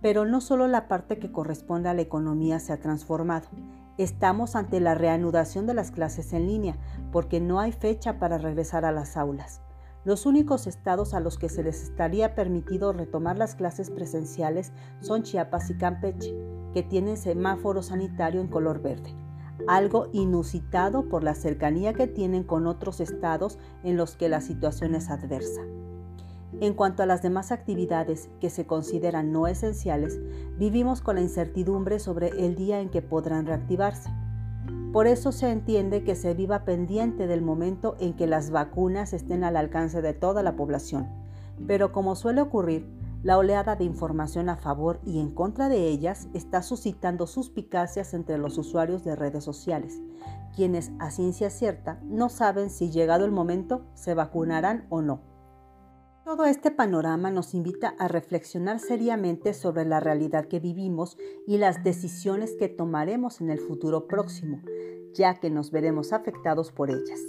Pero 0.00 0.26
no 0.26 0.40
solo 0.40 0.66
la 0.66 0.86
parte 0.86 1.18
que 1.18 1.32
corresponde 1.32 1.88
a 1.88 1.94
la 1.94 2.02
economía 2.02 2.58
se 2.58 2.72
ha 2.72 2.80
transformado. 2.80 3.48
Estamos 3.96 4.56
ante 4.56 4.80
la 4.80 4.94
reanudación 4.94 5.66
de 5.66 5.74
las 5.74 5.92
clases 5.92 6.32
en 6.32 6.46
línea, 6.46 6.76
porque 7.12 7.40
no 7.40 7.60
hay 7.60 7.72
fecha 7.72 8.18
para 8.18 8.38
regresar 8.38 8.84
a 8.84 8.92
las 8.92 9.16
aulas. 9.16 9.63
Los 10.04 10.26
únicos 10.26 10.66
estados 10.66 11.14
a 11.14 11.20
los 11.20 11.38
que 11.38 11.48
se 11.48 11.62
les 11.62 11.82
estaría 11.82 12.34
permitido 12.34 12.92
retomar 12.92 13.38
las 13.38 13.54
clases 13.54 13.90
presenciales 13.90 14.72
son 15.00 15.22
Chiapas 15.22 15.70
y 15.70 15.78
Campeche, 15.78 16.36
que 16.74 16.82
tienen 16.82 17.16
semáforo 17.16 17.82
sanitario 17.82 18.42
en 18.42 18.48
color 18.48 18.82
verde, 18.82 19.14
algo 19.66 20.08
inusitado 20.12 21.08
por 21.08 21.24
la 21.24 21.34
cercanía 21.34 21.94
que 21.94 22.06
tienen 22.06 22.44
con 22.44 22.66
otros 22.66 23.00
estados 23.00 23.58
en 23.82 23.96
los 23.96 24.14
que 24.14 24.28
la 24.28 24.42
situación 24.42 24.94
es 24.94 25.08
adversa. 25.08 25.62
En 26.60 26.74
cuanto 26.74 27.02
a 27.02 27.06
las 27.06 27.22
demás 27.22 27.50
actividades 27.50 28.28
que 28.40 28.50
se 28.50 28.66
consideran 28.66 29.32
no 29.32 29.46
esenciales, 29.46 30.20
vivimos 30.58 31.00
con 31.00 31.16
la 31.16 31.22
incertidumbre 31.22 31.98
sobre 31.98 32.28
el 32.28 32.56
día 32.56 32.80
en 32.80 32.90
que 32.90 33.00
podrán 33.00 33.46
reactivarse. 33.46 34.10
Por 34.94 35.08
eso 35.08 35.32
se 35.32 35.50
entiende 35.50 36.04
que 36.04 36.14
se 36.14 36.34
viva 36.34 36.64
pendiente 36.64 37.26
del 37.26 37.42
momento 37.42 37.96
en 37.98 38.14
que 38.14 38.28
las 38.28 38.52
vacunas 38.52 39.12
estén 39.12 39.42
al 39.42 39.56
alcance 39.56 40.02
de 40.02 40.12
toda 40.12 40.44
la 40.44 40.54
población. 40.54 41.08
Pero 41.66 41.90
como 41.90 42.14
suele 42.14 42.40
ocurrir, 42.40 42.88
la 43.24 43.36
oleada 43.36 43.74
de 43.74 43.82
información 43.82 44.48
a 44.48 44.56
favor 44.56 45.00
y 45.04 45.18
en 45.18 45.32
contra 45.32 45.68
de 45.68 45.88
ellas 45.88 46.28
está 46.32 46.62
suscitando 46.62 47.26
suspicacias 47.26 48.14
entre 48.14 48.38
los 48.38 48.56
usuarios 48.56 49.02
de 49.02 49.16
redes 49.16 49.42
sociales, 49.42 50.00
quienes 50.54 50.92
a 51.00 51.10
ciencia 51.10 51.50
cierta 51.50 51.98
no 52.04 52.28
saben 52.28 52.70
si 52.70 52.92
llegado 52.92 53.24
el 53.24 53.32
momento 53.32 53.86
se 53.94 54.14
vacunarán 54.14 54.86
o 54.90 55.02
no. 55.02 55.33
Todo 56.24 56.46
este 56.46 56.70
panorama 56.70 57.30
nos 57.30 57.52
invita 57.52 57.94
a 57.98 58.08
reflexionar 58.08 58.80
seriamente 58.80 59.52
sobre 59.52 59.84
la 59.84 60.00
realidad 60.00 60.46
que 60.46 60.58
vivimos 60.58 61.18
y 61.46 61.58
las 61.58 61.84
decisiones 61.84 62.56
que 62.58 62.70
tomaremos 62.70 63.42
en 63.42 63.50
el 63.50 63.58
futuro 63.58 64.06
próximo, 64.06 64.62
ya 65.12 65.38
que 65.38 65.50
nos 65.50 65.70
veremos 65.70 66.14
afectados 66.14 66.72
por 66.72 66.88
ellas. 66.88 67.20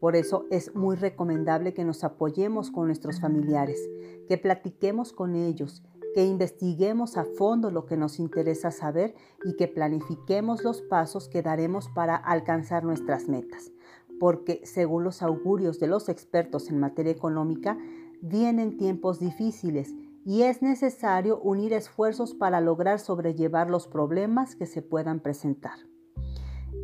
Por 0.00 0.16
eso 0.16 0.44
es 0.50 0.74
muy 0.74 0.96
recomendable 0.96 1.72
que 1.72 1.86
nos 1.86 2.04
apoyemos 2.04 2.70
con 2.70 2.88
nuestros 2.88 3.22
familiares, 3.22 3.80
que 4.28 4.36
platiquemos 4.36 5.14
con 5.14 5.34
ellos, 5.34 5.82
que 6.14 6.26
investiguemos 6.26 7.16
a 7.16 7.24
fondo 7.24 7.70
lo 7.70 7.86
que 7.86 7.96
nos 7.96 8.18
interesa 8.18 8.70
saber 8.70 9.14
y 9.46 9.56
que 9.56 9.66
planifiquemos 9.66 10.62
los 10.62 10.82
pasos 10.82 11.28
que 11.28 11.40
daremos 11.40 11.88
para 11.88 12.16
alcanzar 12.16 12.84
nuestras 12.84 13.28
metas. 13.28 13.72
Porque 14.20 14.60
según 14.64 15.04
los 15.04 15.22
augurios 15.22 15.80
de 15.80 15.86
los 15.86 16.10
expertos 16.10 16.68
en 16.68 16.80
materia 16.80 17.12
económica, 17.12 17.78
vienen 18.22 18.76
tiempos 18.76 19.18
difíciles 19.18 19.94
y 20.24 20.42
es 20.42 20.60
necesario 20.60 21.38
unir 21.40 21.72
esfuerzos 21.72 22.34
para 22.34 22.60
lograr 22.60 22.98
sobrellevar 22.98 23.70
los 23.70 23.86
problemas 23.86 24.56
que 24.56 24.66
se 24.66 24.82
puedan 24.82 25.20
presentar. 25.20 25.78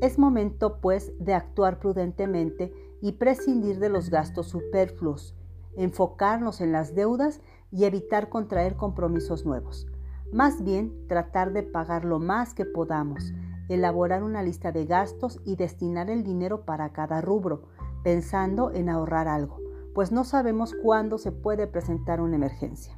Es 0.01 0.19
momento, 0.19 0.81
pues, 0.81 1.13
de 1.19 1.35
actuar 1.35 1.79
prudentemente 1.79 2.73
y 3.01 3.13
prescindir 3.13 3.79
de 3.79 3.89
los 3.89 4.11
gastos 4.11 4.49
superfluos, 4.49 5.37
enfocarnos 5.77 6.61
en 6.61 6.73
las 6.73 6.95
deudas 6.95 7.41
y 7.71 7.85
evitar 7.85 8.29
contraer 8.29 8.77
compromisos 8.77 9.45
nuevos. 9.45 9.87
Más 10.33 10.63
bien, 10.63 11.07
tratar 11.09 11.53
de 11.53 11.63
pagar 11.63 12.05
lo 12.05 12.19
más 12.19 12.55
que 12.55 12.65
podamos, 12.65 13.33
elaborar 13.69 14.23
una 14.23 14.43
lista 14.43 14.73
de 14.73 14.87
gastos 14.87 15.41
y 15.45 15.57
destinar 15.57 16.11
el 16.11 16.23
dinero 16.23 16.65
para 16.65 16.93
cada 16.93 17.21
rubro, 17.21 17.65
pensando 18.03 18.71
en 18.73 18.89
ahorrar 18.89 19.29
algo, 19.29 19.59
pues 19.95 20.13
no 20.13 20.25
sabemos 20.25 20.75
cuándo 20.83 21.19
se 21.19 21.33
puede 21.33 21.67
presentar 21.67 22.21
una 22.21 22.37
emergencia. 22.37 22.97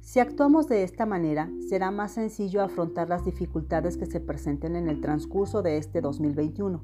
Si 0.00 0.18
actuamos 0.18 0.68
de 0.68 0.82
esta 0.82 1.06
manera, 1.06 1.48
será 1.68 1.92
más 1.92 2.12
sencillo 2.12 2.62
afrontar 2.62 3.08
las 3.08 3.24
dificultades 3.24 3.96
que 3.96 4.06
se 4.06 4.18
presenten 4.18 4.74
en 4.74 4.88
el 4.88 5.00
transcurso 5.00 5.62
de 5.62 5.78
este 5.78 6.00
2021, 6.00 6.82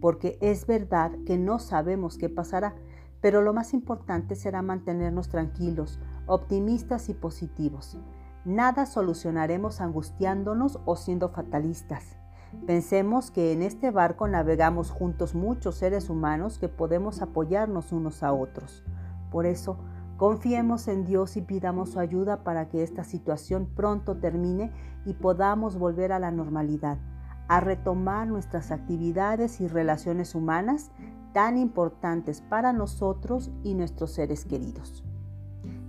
porque 0.00 0.36
es 0.42 0.66
verdad 0.66 1.12
que 1.24 1.38
no 1.38 1.58
sabemos 1.58 2.18
qué 2.18 2.28
pasará, 2.28 2.74
pero 3.22 3.40
lo 3.40 3.54
más 3.54 3.72
importante 3.72 4.36
será 4.36 4.60
mantenernos 4.60 5.28
tranquilos, 5.28 5.98
optimistas 6.26 7.08
y 7.08 7.14
positivos. 7.14 7.96
Nada 8.44 8.84
solucionaremos 8.84 9.80
angustiándonos 9.80 10.78
o 10.84 10.94
siendo 10.94 11.30
fatalistas. 11.30 12.18
Pensemos 12.66 13.30
que 13.30 13.52
en 13.52 13.62
este 13.62 13.90
barco 13.90 14.28
navegamos 14.28 14.90
juntos 14.90 15.34
muchos 15.34 15.76
seres 15.76 16.10
humanos 16.10 16.58
que 16.58 16.68
podemos 16.68 17.22
apoyarnos 17.22 17.92
unos 17.92 18.22
a 18.22 18.32
otros. 18.32 18.84
Por 19.30 19.46
eso, 19.46 19.78
Confiemos 20.18 20.88
en 20.88 21.04
Dios 21.04 21.36
y 21.36 21.42
pidamos 21.42 21.90
su 21.90 22.00
ayuda 22.00 22.42
para 22.42 22.68
que 22.68 22.82
esta 22.82 23.04
situación 23.04 23.68
pronto 23.72 24.16
termine 24.16 24.72
y 25.06 25.14
podamos 25.14 25.78
volver 25.78 26.10
a 26.10 26.18
la 26.18 26.32
normalidad, 26.32 26.98
a 27.46 27.60
retomar 27.60 28.26
nuestras 28.26 28.72
actividades 28.72 29.60
y 29.60 29.68
relaciones 29.68 30.34
humanas 30.34 30.90
tan 31.32 31.56
importantes 31.56 32.40
para 32.40 32.72
nosotros 32.72 33.52
y 33.62 33.74
nuestros 33.74 34.10
seres 34.10 34.44
queridos. 34.44 35.04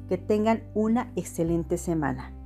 Que 0.07 0.19
tengan 0.19 0.61
una 0.75 1.11
excelente 1.15 1.79
semana. 1.79 2.38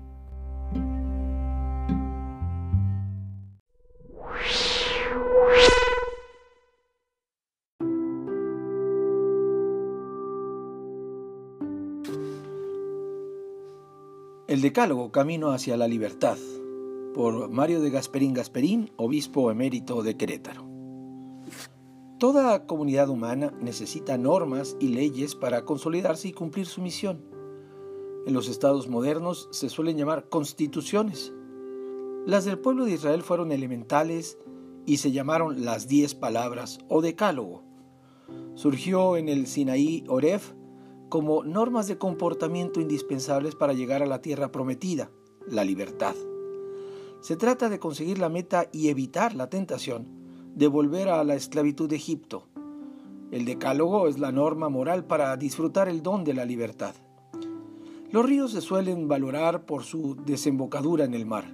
Decálogo, 14.63 15.11
Camino 15.11 15.51
hacia 15.51 15.75
la 15.75 15.89
Libertad, 15.89 16.37
por 17.13 17.49
Mario 17.49 17.81
de 17.81 17.89
Gasperín 17.89 18.33
Gasperín, 18.33 18.93
obispo 18.95 19.51
emérito 19.51 20.03
de 20.03 20.15
Querétaro. 20.15 20.65
Toda 22.17 22.65
comunidad 22.65 23.09
humana 23.09 23.53
necesita 23.59 24.17
normas 24.17 24.77
y 24.79 24.87
leyes 24.87 25.35
para 25.35 25.65
consolidarse 25.65 26.29
y 26.29 26.31
cumplir 26.31 26.65
su 26.65 26.79
misión. 26.79 27.25
En 28.25 28.33
los 28.33 28.47
estados 28.47 28.87
modernos 28.87 29.49
se 29.51 29.67
suelen 29.67 29.97
llamar 29.97 30.29
constituciones. 30.29 31.33
Las 32.25 32.45
del 32.45 32.57
pueblo 32.57 32.85
de 32.85 32.93
Israel 32.93 33.21
fueron 33.21 33.51
elementales 33.51 34.37
y 34.85 34.95
se 34.95 35.11
llamaron 35.11 35.65
las 35.65 35.89
diez 35.89 36.15
palabras 36.15 36.79
o 36.87 37.01
decálogo. 37.01 37.65
Surgió 38.55 39.17
en 39.17 39.27
el 39.27 39.45
Sinaí 39.45 40.05
Oref 40.07 40.53
como 41.13 41.43
normas 41.43 41.85
de 41.85 41.99
comportamiento 41.99 42.81
indispensables 42.81 43.53
para 43.53 43.73
llegar 43.73 44.01
a 44.01 44.07
la 44.07 44.23
tierra 44.23 44.51
prometida, 44.51 45.11
la 45.47 45.63
libertad. 45.63 46.15
Se 47.21 47.35
trata 47.35 47.69
de 47.69 47.77
conseguir 47.77 48.17
la 48.17 48.29
meta 48.29 48.67
y 48.71 48.87
evitar 48.87 49.35
la 49.35 49.47
tentación 49.47 50.07
de 50.55 50.65
volver 50.65 51.09
a 51.09 51.23
la 51.23 51.35
esclavitud 51.35 51.87
de 51.87 51.97
Egipto. 51.97 52.47
El 53.29 53.45
decálogo 53.45 54.07
es 54.07 54.17
la 54.17 54.31
norma 54.31 54.69
moral 54.69 55.05
para 55.05 55.37
disfrutar 55.37 55.87
el 55.87 56.01
don 56.01 56.23
de 56.23 56.33
la 56.33 56.45
libertad. 56.45 56.95
Los 58.09 58.25
ríos 58.25 58.51
se 58.51 58.61
suelen 58.61 59.07
valorar 59.07 59.67
por 59.67 59.83
su 59.83 60.15
desembocadura 60.15 61.05
en 61.05 61.13
el 61.13 61.27
mar, 61.27 61.45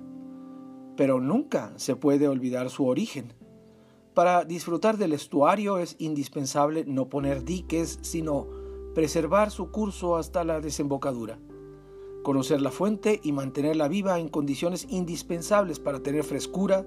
pero 0.95 1.19
nunca 1.19 1.73
se 1.75 1.97
puede 1.97 2.29
olvidar 2.29 2.69
su 2.69 2.85
origen. 2.85 3.33
Para 4.13 4.45
disfrutar 4.45 4.95
del 4.95 5.11
estuario 5.11 5.79
es 5.79 5.97
indispensable 5.99 6.85
no 6.87 7.09
poner 7.09 7.43
diques, 7.43 7.99
sino 8.03 8.58
preservar 8.93 9.51
su 9.51 9.71
curso 9.71 10.17
hasta 10.17 10.43
la 10.43 10.59
desembocadura, 10.59 11.39
conocer 12.23 12.61
la 12.61 12.71
fuente 12.71 13.19
y 13.23 13.31
mantenerla 13.31 13.87
viva 13.87 14.19
en 14.19 14.29
condiciones 14.29 14.87
indispensables 14.89 15.79
para 15.79 16.01
tener 16.01 16.23
frescura, 16.23 16.85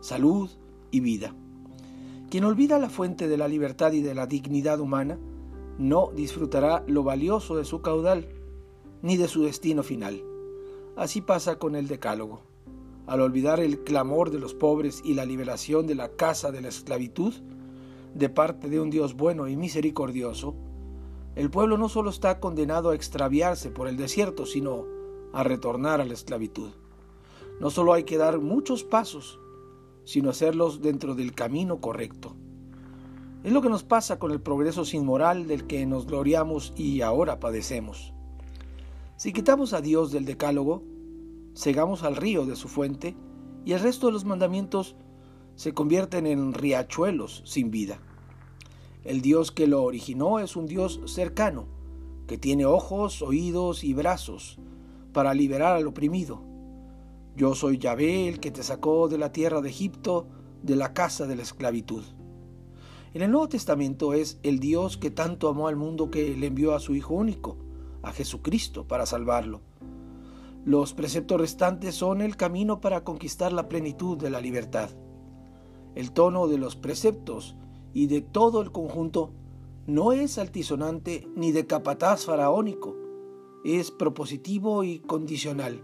salud 0.00 0.50
y 0.90 1.00
vida. 1.00 1.34
Quien 2.30 2.44
olvida 2.44 2.78
la 2.78 2.90
fuente 2.90 3.26
de 3.26 3.38
la 3.38 3.48
libertad 3.48 3.92
y 3.92 4.02
de 4.02 4.14
la 4.14 4.26
dignidad 4.26 4.80
humana, 4.80 5.18
no 5.78 6.10
disfrutará 6.14 6.84
lo 6.86 7.02
valioso 7.02 7.56
de 7.56 7.64
su 7.64 7.80
caudal, 7.80 8.28
ni 9.00 9.16
de 9.16 9.28
su 9.28 9.44
destino 9.44 9.82
final. 9.82 10.22
Así 10.96 11.20
pasa 11.20 11.58
con 11.58 11.76
el 11.76 11.88
Decálogo. 11.88 12.42
Al 13.06 13.22
olvidar 13.22 13.60
el 13.60 13.84
clamor 13.84 14.30
de 14.30 14.38
los 14.38 14.52
pobres 14.52 15.00
y 15.04 15.14
la 15.14 15.24
liberación 15.24 15.86
de 15.86 15.94
la 15.94 16.10
casa 16.10 16.50
de 16.50 16.60
la 16.60 16.68
esclavitud, 16.68 17.32
de 18.14 18.28
parte 18.28 18.68
de 18.68 18.80
un 18.80 18.90
Dios 18.90 19.14
bueno 19.14 19.48
y 19.48 19.56
misericordioso, 19.56 20.54
el 21.38 21.50
pueblo 21.50 21.78
no 21.78 21.88
solo 21.88 22.10
está 22.10 22.40
condenado 22.40 22.90
a 22.90 22.96
extraviarse 22.96 23.70
por 23.70 23.86
el 23.86 23.96
desierto, 23.96 24.44
sino 24.44 24.84
a 25.32 25.44
retornar 25.44 26.00
a 26.00 26.04
la 26.04 26.12
esclavitud. 26.12 26.70
No 27.60 27.70
solo 27.70 27.92
hay 27.92 28.02
que 28.02 28.18
dar 28.18 28.40
muchos 28.40 28.82
pasos, 28.82 29.38
sino 30.02 30.30
hacerlos 30.30 30.82
dentro 30.82 31.14
del 31.14 31.36
camino 31.36 31.80
correcto. 31.80 32.34
Es 33.44 33.52
lo 33.52 33.62
que 33.62 33.68
nos 33.68 33.84
pasa 33.84 34.18
con 34.18 34.32
el 34.32 34.40
progreso 34.40 34.84
sin 34.84 35.06
moral 35.06 35.46
del 35.46 35.68
que 35.68 35.86
nos 35.86 36.06
gloriamos 36.06 36.72
y 36.74 37.02
ahora 37.02 37.38
padecemos. 37.38 38.12
Si 39.16 39.32
quitamos 39.32 39.74
a 39.74 39.80
Dios 39.80 40.10
del 40.10 40.24
decálogo, 40.24 40.82
cegamos 41.56 42.02
al 42.02 42.16
río 42.16 42.46
de 42.46 42.56
su 42.56 42.66
fuente 42.66 43.14
y 43.64 43.74
el 43.74 43.80
resto 43.80 44.08
de 44.08 44.12
los 44.12 44.24
mandamientos 44.24 44.96
se 45.54 45.72
convierten 45.72 46.26
en 46.26 46.52
riachuelos 46.52 47.42
sin 47.46 47.70
vida. 47.70 48.00
El 49.08 49.22
Dios 49.22 49.52
que 49.52 49.66
lo 49.66 49.84
originó 49.84 50.38
es 50.38 50.54
un 50.54 50.66
Dios 50.66 51.00
cercano, 51.06 51.64
que 52.26 52.36
tiene 52.36 52.66
ojos, 52.66 53.22
oídos 53.22 53.82
y 53.82 53.94
brazos 53.94 54.58
para 55.14 55.32
liberar 55.32 55.76
al 55.76 55.86
oprimido. 55.86 56.42
Yo 57.34 57.54
soy 57.54 57.78
Yahvé, 57.78 58.28
el 58.28 58.38
que 58.38 58.50
te 58.50 58.62
sacó 58.62 59.08
de 59.08 59.16
la 59.16 59.32
tierra 59.32 59.62
de 59.62 59.70
Egipto, 59.70 60.26
de 60.62 60.76
la 60.76 60.92
casa 60.92 61.26
de 61.26 61.36
la 61.36 61.42
esclavitud. 61.42 62.02
En 63.14 63.22
el 63.22 63.30
Nuevo 63.30 63.48
Testamento 63.48 64.12
es 64.12 64.40
el 64.42 64.60
Dios 64.60 64.98
que 64.98 65.10
tanto 65.10 65.48
amó 65.48 65.68
al 65.68 65.76
mundo 65.76 66.10
que 66.10 66.36
le 66.36 66.48
envió 66.48 66.74
a 66.74 66.78
su 66.78 66.94
Hijo 66.94 67.14
único, 67.14 67.56
a 68.02 68.12
Jesucristo, 68.12 68.86
para 68.86 69.06
salvarlo. 69.06 69.62
Los 70.66 70.92
preceptos 70.92 71.40
restantes 71.40 71.94
son 71.94 72.20
el 72.20 72.36
camino 72.36 72.82
para 72.82 73.04
conquistar 73.04 73.54
la 73.54 73.70
plenitud 73.70 74.18
de 74.18 74.28
la 74.28 74.42
libertad. 74.42 74.90
El 75.94 76.12
tono 76.12 76.46
de 76.46 76.58
los 76.58 76.76
preceptos 76.76 77.56
y 77.92 78.06
de 78.06 78.20
todo 78.20 78.60
el 78.60 78.72
conjunto 78.72 79.30
no 79.86 80.12
es 80.12 80.38
altisonante 80.38 81.26
ni 81.34 81.52
de 81.52 81.66
capataz 81.66 82.26
faraónico, 82.26 82.94
es 83.64 83.90
propositivo 83.90 84.84
y 84.84 85.00
condicional. 85.00 85.82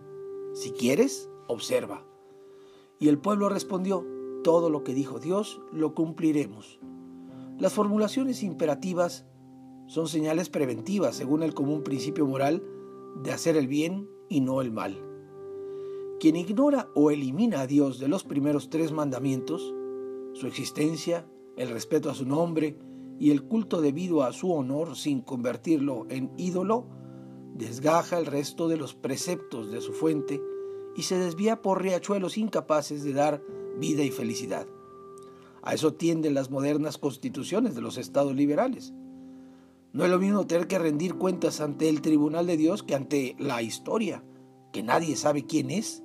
Si 0.52 0.70
quieres, 0.70 1.30
observa. 1.48 2.04
Y 3.00 3.08
el 3.08 3.18
pueblo 3.18 3.48
respondió, 3.48 4.06
todo 4.42 4.70
lo 4.70 4.84
que 4.84 4.94
dijo 4.94 5.18
Dios 5.18 5.60
lo 5.72 5.94
cumpliremos. 5.94 6.78
Las 7.58 7.72
formulaciones 7.72 8.42
imperativas 8.42 9.26
son 9.86 10.08
señales 10.08 10.48
preventivas 10.48 11.16
según 11.16 11.42
el 11.42 11.54
común 11.54 11.82
principio 11.82 12.26
moral 12.26 12.62
de 13.22 13.32
hacer 13.32 13.56
el 13.56 13.68
bien 13.68 14.08
y 14.28 14.40
no 14.40 14.60
el 14.60 14.70
mal. 14.70 15.02
Quien 16.20 16.36
ignora 16.36 16.88
o 16.94 17.10
elimina 17.10 17.60
a 17.60 17.66
Dios 17.66 17.98
de 17.98 18.08
los 18.08 18.24
primeros 18.24 18.70
tres 18.70 18.92
mandamientos, 18.92 19.74
su 20.32 20.46
existencia 20.46 21.26
el 21.56 21.70
respeto 21.70 22.10
a 22.10 22.14
su 22.14 22.26
nombre 22.26 22.76
y 23.18 23.30
el 23.30 23.44
culto 23.44 23.80
debido 23.80 24.22
a 24.22 24.32
su 24.32 24.52
honor 24.52 24.96
sin 24.96 25.20
convertirlo 25.20 26.06
en 26.08 26.30
ídolo, 26.36 26.86
desgaja 27.54 28.18
el 28.18 28.26
resto 28.26 28.68
de 28.68 28.76
los 28.76 28.94
preceptos 28.94 29.70
de 29.70 29.80
su 29.80 29.92
fuente 29.92 30.42
y 30.96 31.02
se 31.02 31.18
desvía 31.18 31.62
por 31.62 31.82
riachuelos 31.82 32.38
incapaces 32.38 33.04
de 33.04 33.12
dar 33.12 33.42
vida 33.78 34.02
y 34.02 34.10
felicidad. 34.10 34.66
A 35.62 35.74
eso 35.74 35.94
tienden 35.94 36.34
las 36.34 36.50
modernas 36.50 36.98
constituciones 36.98 37.74
de 37.74 37.80
los 37.80 37.96
estados 37.96 38.34
liberales. 38.34 38.92
No 39.92 40.04
es 40.04 40.10
lo 40.10 40.18
mismo 40.18 40.46
tener 40.46 40.66
que 40.66 40.78
rendir 40.78 41.14
cuentas 41.14 41.60
ante 41.60 41.88
el 41.88 42.02
tribunal 42.02 42.46
de 42.46 42.56
Dios 42.56 42.82
que 42.82 42.94
ante 42.94 43.36
la 43.38 43.62
historia, 43.62 44.24
que 44.72 44.82
nadie 44.82 45.16
sabe 45.16 45.46
quién 45.46 45.70
es. 45.70 46.02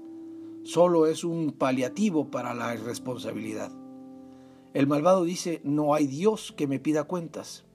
Solo 0.63 1.07
es 1.07 1.23
un 1.23 1.51
paliativo 1.51 2.29
para 2.29 2.53
la 2.53 2.73
irresponsabilidad. 2.75 3.78
El 4.73 4.86
malvado 4.86 5.23
dice, 5.23 5.62
no 5.63 5.95
hay 5.95 6.05
Dios 6.05 6.53
que 6.55 6.67
me 6.67 6.79
pida 6.79 7.05
cuentas. 7.05 7.65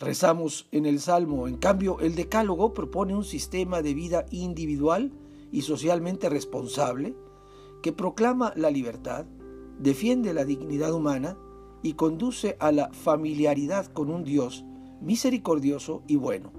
Rezamos 0.00 0.66
en 0.72 0.86
el 0.86 0.98
Salmo, 0.98 1.46
en 1.46 1.58
cambio 1.58 2.00
el 2.00 2.14
Decálogo 2.14 2.74
propone 2.74 3.14
un 3.14 3.24
sistema 3.24 3.82
de 3.82 3.94
vida 3.94 4.26
individual 4.30 5.12
y 5.52 5.62
socialmente 5.62 6.28
responsable 6.28 7.14
que 7.82 7.92
proclama 7.92 8.52
la 8.56 8.70
libertad, 8.70 9.26
defiende 9.78 10.34
la 10.34 10.44
dignidad 10.44 10.92
humana 10.92 11.38
y 11.82 11.94
conduce 11.94 12.56
a 12.60 12.72
la 12.72 12.90
familiaridad 12.92 13.86
con 13.86 14.10
un 14.10 14.24
Dios 14.24 14.64
misericordioso 15.00 16.02
y 16.06 16.16
bueno. 16.16 16.52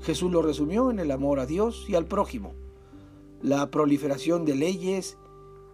Jesús 0.00 0.30
lo 0.30 0.42
resumió 0.42 0.90
en 0.90 0.98
el 0.98 1.10
amor 1.10 1.40
a 1.40 1.46
Dios 1.46 1.86
y 1.88 1.94
al 1.94 2.06
prójimo, 2.06 2.54
la 3.40 3.70
proliferación 3.70 4.44
de 4.44 4.54
leyes 4.54 5.16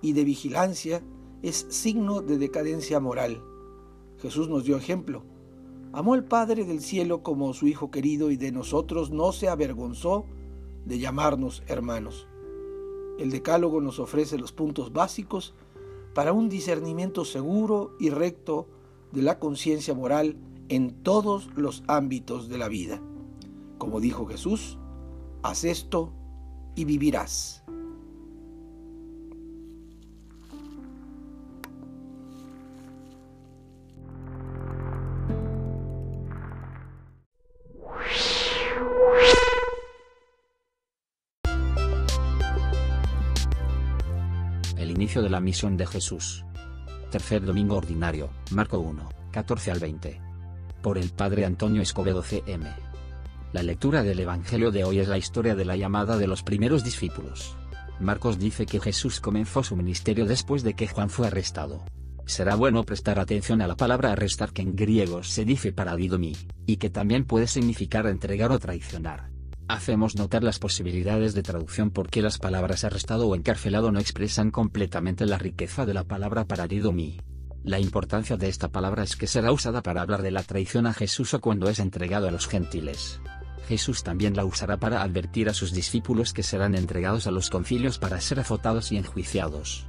y 0.00 0.12
de 0.12 0.24
vigilancia 0.24 1.02
es 1.44 1.66
signo 1.68 2.22
de 2.22 2.38
decadencia 2.38 3.00
moral. 3.00 3.42
Jesús 4.18 4.48
nos 4.48 4.64
dio 4.64 4.78
ejemplo. 4.78 5.24
Amó 5.92 6.14
al 6.14 6.24
Padre 6.24 6.64
del 6.64 6.80
cielo 6.80 7.22
como 7.22 7.52
su 7.52 7.66
Hijo 7.66 7.90
querido 7.90 8.30
y 8.30 8.38
de 8.38 8.50
nosotros 8.50 9.10
no 9.10 9.30
se 9.32 9.48
avergonzó 9.48 10.24
de 10.86 10.98
llamarnos 10.98 11.62
hermanos. 11.66 12.26
El 13.18 13.30
Decálogo 13.30 13.82
nos 13.82 13.98
ofrece 13.98 14.38
los 14.38 14.52
puntos 14.52 14.92
básicos 14.94 15.54
para 16.14 16.32
un 16.32 16.48
discernimiento 16.48 17.26
seguro 17.26 17.94
y 18.00 18.08
recto 18.08 18.66
de 19.12 19.20
la 19.20 19.38
conciencia 19.38 19.92
moral 19.92 20.38
en 20.70 21.02
todos 21.02 21.50
los 21.56 21.84
ámbitos 21.88 22.48
de 22.48 22.56
la 22.56 22.68
vida. 22.68 23.02
Como 23.76 24.00
dijo 24.00 24.24
Jesús, 24.24 24.78
haz 25.42 25.64
esto 25.64 26.10
y 26.74 26.86
vivirás. 26.86 27.64
De 45.22 45.30
la 45.30 45.40
misión 45.40 45.76
de 45.76 45.86
Jesús. 45.86 46.44
Tercer 47.10 47.44
domingo 47.44 47.76
ordinario, 47.76 48.30
Marco 48.50 48.78
1, 48.78 49.08
14 49.30 49.70
al 49.70 49.78
20. 49.78 50.20
Por 50.82 50.98
el 50.98 51.10
Padre 51.10 51.44
Antonio 51.44 51.82
Escobedo 51.82 52.22
CM. 52.22 52.66
La 53.52 53.62
lectura 53.62 54.02
del 54.02 54.20
Evangelio 54.20 54.70
de 54.70 54.84
hoy 54.84 54.98
es 54.98 55.08
la 55.08 55.18
historia 55.18 55.54
de 55.54 55.64
la 55.64 55.76
llamada 55.76 56.16
de 56.16 56.26
los 56.26 56.42
primeros 56.42 56.82
discípulos. 56.82 57.56
Marcos 58.00 58.38
dice 58.38 58.66
que 58.66 58.80
Jesús 58.80 59.20
comenzó 59.20 59.62
su 59.62 59.76
ministerio 59.76 60.26
después 60.26 60.62
de 60.62 60.74
que 60.74 60.88
Juan 60.88 61.08
fue 61.10 61.28
arrestado. 61.28 61.84
Será 62.26 62.56
bueno 62.56 62.84
prestar 62.84 63.18
atención 63.18 63.60
a 63.62 63.66
la 63.66 63.76
palabra 63.76 64.12
arrestar 64.12 64.52
que 64.52 64.62
en 64.62 64.74
griego 64.74 65.22
se 65.22 65.44
dice 65.44 65.72
paradidomi, 65.72 66.34
y 66.66 66.78
que 66.78 66.90
también 66.90 67.24
puede 67.24 67.46
significar 67.46 68.06
entregar 68.06 68.50
o 68.50 68.58
traicionar. 68.58 69.33
Hacemos 69.66 70.14
notar 70.16 70.44
las 70.44 70.58
posibilidades 70.58 71.32
de 71.32 71.42
traducción 71.42 71.90
porque 71.90 72.20
las 72.20 72.38
palabras 72.38 72.84
arrestado 72.84 73.28
o 73.28 73.34
encarcelado 73.34 73.90
no 73.92 73.98
expresan 73.98 74.50
completamente 74.50 75.24
la 75.24 75.38
riqueza 75.38 75.86
de 75.86 75.94
la 75.94 76.04
palabra 76.04 76.44
paradidomi. 76.44 77.20
La 77.62 77.80
importancia 77.80 78.36
de 78.36 78.50
esta 78.50 78.68
palabra 78.68 79.04
es 79.04 79.16
que 79.16 79.26
será 79.26 79.52
usada 79.52 79.82
para 79.82 80.02
hablar 80.02 80.20
de 80.20 80.30
la 80.30 80.42
traición 80.42 80.86
a 80.86 80.92
Jesús 80.92 81.32
o 81.32 81.40
cuando 81.40 81.70
es 81.70 81.78
entregado 81.78 82.28
a 82.28 82.30
los 82.30 82.46
gentiles. 82.46 83.22
Jesús 83.66 84.02
también 84.02 84.36
la 84.36 84.44
usará 84.44 84.76
para 84.76 85.02
advertir 85.02 85.48
a 85.48 85.54
sus 85.54 85.72
discípulos 85.72 86.34
que 86.34 86.42
serán 86.42 86.74
entregados 86.74 87.26
a 87.26 87.30
los 87.30 87.48
concilios 87.48 87.98
para 87.98 88.20
ser 88.20 88.40
azotados 88.40 88.92
y 88.92 88.98
enjuiciados. 88.98 89.86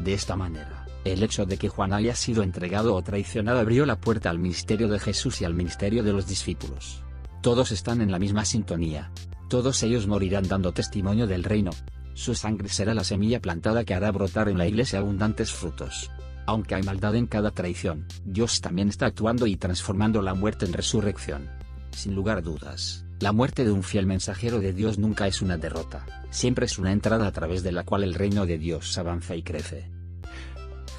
De 0.00 0.14
esta 0.14 0.36
manera, 0.36 0.81
el 1.04 1.22
hecho 1.22 1.46
de 1.46 1.56
que 1.56 1.68
Juan 1.68 1.92
haya 1.92 2.14
sido 2.14 2.42
entregado 2.42 2.94
o 2.94 3.02
traicionado 3.02 3.58
abrió 3.58 3.86
la 3.86 4.00
puerta 4.00 4.30
al 4.30 4.38
ministerio 4.38 4.88
de 4.88 5.00
Jesús 5.00 5.40
y 5.40 5.44
al 5.44 5.54
ministerio 5.54 6.02
de 6.02 6.12
los 6.12 6.26
discípulos. 6.26 7.02
Todos 7.42 7.72
están 7.72 8.00
en 8.00 8.12
la 8.12 8.20
misma 8.20 8.44
sintonía. 8.44 9.10
Todos 9.48 9.82
ellos 9.82 10.06
morirán 10.06 10.46
dando 10.46 10.72
testimonio 10.72 11.26
del 11.26 11.42
reino. 11.42 11.70
Su 12.14 12.34
sangre 12.34 12.68
será 12.68 12.94
la 12.94 13.04
semilla 13.04 13.40
plantada 13.40 13.84
que 13.84 13.94
hará 13.94 14.12
brotar 14.12 14.48
en 14.48 14.58
la 14.58 14.66
iglesia 14.66 15.00
abundantes 15.00 15.50
frutos. 15.50 16.10
Aunque 16.46 16.74
hay 16.74 16.82
maldad 16.82 17.16
en 17.16 17.26
cada 17.26 17.50
traición, 17.50 18.06
Dios 18.24 18.60
también 18.60 18.88
está 18.88 19.06
actuando 19.06 19.46
y 19.46 19.56
transformando 19.56 20.22
la 20.22 20.34
muerte 20.34 20.66
en 20.66 20.72
resurrección. 20.72 21.50
Sin 21.90 22.14
lugar 22.14 22.38
a 22.38 22.42
dudas, 22.42 23.04
la 23.20 23.32
muerte 23.32 23.64
de 23.64 23.70
un 23.70 23.82
fiel 23.82 24.06
mensajero 24.06 24.58
de 24.58 24.72
Dios 24.72 24.98
nunca 24.98 25.26
es 25.26 25.42
una 25.42 25.56
derrota, 25.56 26.06
siempre 26.30 26.66
es 26.66 26.78
una 26.78 26.92
entrada 26.92 27.26
a 27.26 27.32
través 27.32 27.62
de 27.62 27.72
la 27.72 27.84
cual 27.84 28.02
el 28.02 28.14
reino 28.14 28.46
de 28.46 28.58
Dios 28.58 28.96
avanza 28.98 29.36
y 29.36 29.42
crece. 29.42 30.01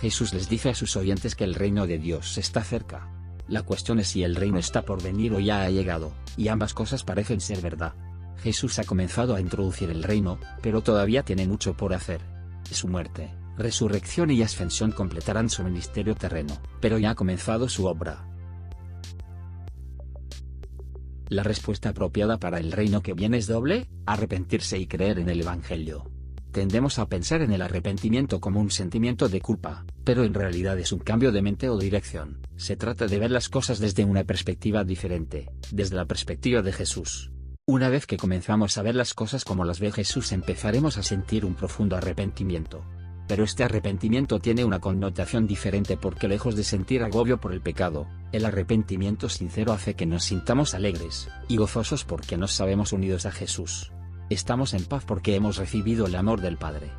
Jesús 0.03 0.33
les 0.33 0.49
dice 0.49 0.69
a 0.69 0.75
sus 0.75 0.97
oyentes 0.97 1.33
que 1.33 1.45
el 1.45 1.55
reino 1.55 1.87
de 1.87 1.97
Dios 1.97 2.37
está 2.37 2.61
cerca. 2.61 3.09
La 3.47 3.61
cuestión 3.61 3.99
es 3.99 4.09
si 4.09 4.21
el 4.25 4.35
reino 4.35 4.57
está 4.59 4.81
por 4.81 5.01
venir 5.01 5.31
o 5.31 5.39
ya 5.39 5.63
ha 5.63 5.69
llegado, 5.69 6.11
y 6.35 6.49
ambas 6.49 6.73
cosas 6.73 7.05
parecen 7.05 7.39
ser 7.39 7.61
verdad. 7.61 7.93
Jesús 8.41 8.79
ha 8.79 8.83
comenzado 8.83 9.33
a 9.33 9.39
introducir 9.39 9.89
el 9.89 10.03
reino, 10.03 10.39
pero 10.61 10.81
todavía 10.81 11.23
tiene 11.23 11.47
mucho 11.47 11.77
por 11.77 11.93
hacer. 11.93 12.19
Su 12.69 12.89
muerte, 12.89 13.33
resurrección 13.55 14.29
y 14.29 14.41
ascensión 14.41 14.91
completarán 14.91 15.49
su 15.49 15.63
ministerio 15.63 16.15
terreno, 16.15 16.61
pero 16.81 16.97
ya 16.97 17.11
ha 17.11 17.15
comenzado 17.15 17.69
su 17.69 17.85
obra. 17.85 18.27
La 21.29 21.43
respuesta 21.43 21.87
apropiada 21.87 22.39
para 22.39 22.59
el 22.59 22.73
reino 22.73 23.01
que 23.01 23.13
viene 23.13 23.37
es 23.37 23.47
doble, 23.47 23.87
arrepentirse 24.05 24.77
y 24.77 24.85
creer 24.85 25.19
en 25.19 25.29
el 25.29 25.39
Evangelio. 25.39 26.12
Tendemos 26.53 26.99
a 26.99 27.07
pensar 27.07 27.41
en 27.41 27.51
el 27.51 27.63
arrepentimiento 27.63 28.39
como 28.39 28.61
un 28.61 28.69
sentimiento 28.69 29.27
de 29.27 29.41
culpa, 29.41 29.85
pero 30.03 30.23
en 30.23 30.35
realidad 30.35 30.77
es 30.77 30.91
un 30.91 30.99
cambio 30.99 31.31
de 31.31 31.41
mente 31.41 31.67
o 31.67 31.79
dirección. 31.79 32.45
Se 32.57 32.75
trata 32.77 33.07
de 33.07 33.17
ver 33.17 33.31
las 33.31 33.49
cosas 33.49 33.79
desde 33.79 34.05
una 34.05 34.23
perspectiva 34.23 34.83
diferente, 34.83 35.49
desde 35.71 35.95
la 35.95 36.05
perspectiva 36.05 36.61
de 36.61 36.71
Jesús. 36.71 37.31
Una 37.65 37.89
vez 37.89 38.05
que 38.05 38.17
comenzamos 38.17 38.77
a 38.77 38.83
ver 38.83 38.93
las 38.93 39.15
cosas 39.15 39.45
como 39.45 39.65
las 39.65 39.79
ve 39.79 39.91
Jesús 39.91 40.31
empezaremos 40.31 40.99
a 40.99 41.03
sentir 41.03 41.43
un 41.43 41.55
profundo 41.55 41.95
arrepentimiento. 41.95 42.85
Pero 43.27 43.45
este 43.45 43.63
arrepentimiento 43.63 44.39
tiene 44.39 44.63
una 44.63 44.79
connotación 44.79 45.47
diferente 45.47 45.97
porque 45.97 46.27
lejos 46.27 46.55
de 46.55 46.63
sentir 46.63 47.01
agobio 47.01 47.39
por 47.39 47.51
el 47.51 47.61
pecado, 47.61 48.05
el 48.31 48.45
arrepentimiento 48.45 49.27
sincero 49.27 49.73
hace 49.73 49.95
que 49.95 50.05
nos 50.05 50.25
sintamos 50.25 50.75
alegres 50.75 51.29
y 51.47 51.57
gozosos 51.57 52.03
porque 52.03 52.37
nos 52.37 52.51
sabemos 52.51 52.93
unidos 52.93 53.25
a 53.25 53.31
Jesús. 53.31 53.91
Estamos 54.29 54.73
en 54.73 54.85
paz 54.85 55.03
porque 55.05 55.35
hemos 55.35 55.57
recibido 55.57 56.07
el 56.07 56.15
amor 56.15 56.41
del 56.41 56.57
Padre. 56.57 56.89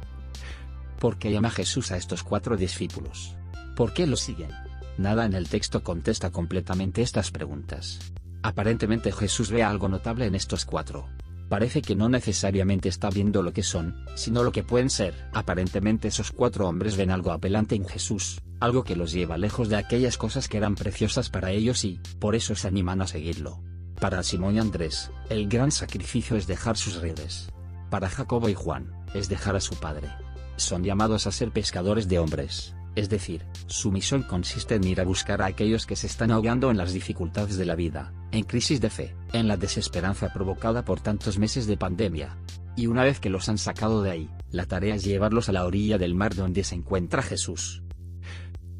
¿Por 0.98 1.18
qué 1.18 1.32
llama 1.32 1.50
Jesús 1.50 1.90
a 1.90 1.96
estos 1.96 2.22
cuatro 2.22 2.56
discípulos? 2.56 3.34
¿Por 3.76 3.94
qué 3.94 4.06
los 4.06 4.20
siguen? 4.20 4.50
Nada 4.98 5.24
en 5.24 5.34
el 5.34 5.48
texto 5.48 5.82
contesta 5.82 6.30
completamente 6.30 7.02
estas 7.02 7.30
preguntas. 7.30 8.12
Aparentemente 8.42 9.10
Jesús 9.10 9.50
ve 9.50 9.62
algo 9.62 9.88
notable 9.88 10.26
en 10.26 10.34
estos 10.34 10.66
cuatro. 10.66 11.08
Parece 11.48 11.82
que 11.82 11.96
no 11.96 12.08
necesariamente 12.08 12.88
está 12.88 13.10
viendo 13.10 13.42
lo 13.42 13.52
que 13.52 13.62
son, 13.62 14.04
sino 14.14 14.42
lo 14.42 14.52
que 14.52 14.62
pueden 14.62 14.90
ser. 14.90 15.14
Aparentemente 15.32 16.08
esos 16.08 16.30
cuatro 16.30 16.68
hombres 16.68 16.96
ven 16.96 17.10
algo 17.10 17.32
apelante 17.32 17.74
en 17.74 17.86
Jesús, 17.86 18.40
algo 18.60 18.84
que 18.84 18.96
los 18.96 19.12
lleva 19.12 19.38
lejos 19.38 19.68
de 19.68 19.76
aquellas 19.76 20.18
cosas 20.18 20.48
que 20.48 20.58
eran 20.58 20.74
preciosas 20.74 21.30
para 21.30 21.52
ellos 21.52 21.84
y, 21.84 22.00
por 22.18 22.34
eso 22.34 22.54
se 22.54 22.68
animan 22.68 23.02
a 23.02 23.06
seguirlo. 23.06 23.60
Para 24.04 24.22
Simón 24.22 24.56
y 24.56 24.58
Andrés, 24.58 25.10
el 25.30 25.48
gran 25.48 25.70
sacrificio 25.70 26.36
es 26.36 26.46
dejar 26.46 26.76
sus 26.76 26.96
redes. 26.96 27.48
Para 27.88 28.10
Jacobo 28.10 28.50
y 28.50 28.54
Juan, 28.54 28.92
es 29.14 29.30
dejar 29.30 29.56
a 29.56 29.60
su 29.60 29.76
padre. 29.76 30.10
Son 30.56 30.84
llamados 30.84 31.26
a 31.26 31.32
ser 31.32 31.52
pescadores 31.52 32.06
de 32.06 32.18
hombres, 32.18 32.74
es 32.96 33.08
decir, 33.08 33.46
su 33.66 33.90
misión 33.90 34.22
consiste 34.22 34.74
en 34.74 34.84
ir 34.84 35.00
a 35.00 35.04
buscar 35.04 35.40
a 35.40 35.46
aquellos 35.46 35.86
que 35.86 35.96
se 35.96 36.06
están 36.06 36.32
ahogando 36.32 36.70
en 36.70 36.76
las 36.76 36.92
dificultades 36.92 37.56
de 37.56 37.64
la 37.64 37.76
vida, 37.76 38.12
en 38.30 38.44
crisis 38.44 38.78
de 38.78 38.90
fe, 38.90 39.16
en 39.32 39.48
la 39.48 39.56
desesperanza 39.56 40.34
provocada 40.34 40.84
por 40.84 41.00
tantos 41.00 41.38
meses 41.38 41.66
de 41.66 41.78
pandemia. 41.78 42.36
Y 42.76 42.88
una 42.88 43.04
vez 43.04 43.20
que 43.20 43.30
los 43.30 43.48
han 43.48 43.56
sacado 43.56 44.02
de 44.02 44.10
ahí, 44.10 44.30
la 44.50 44.66
tarea 44.66 44.96
es 44.96 45.04
llevarlos 45.04 45.48
a 45.48 45.52
la 45.52 45.64
orilla 45.64 45.96
del 45.96 46.14
mar 46.14 46.34
donde 46.34 46.62
se 46.62 46.74
encuentra 46.74 47.22
Jesús. 47.22 47.82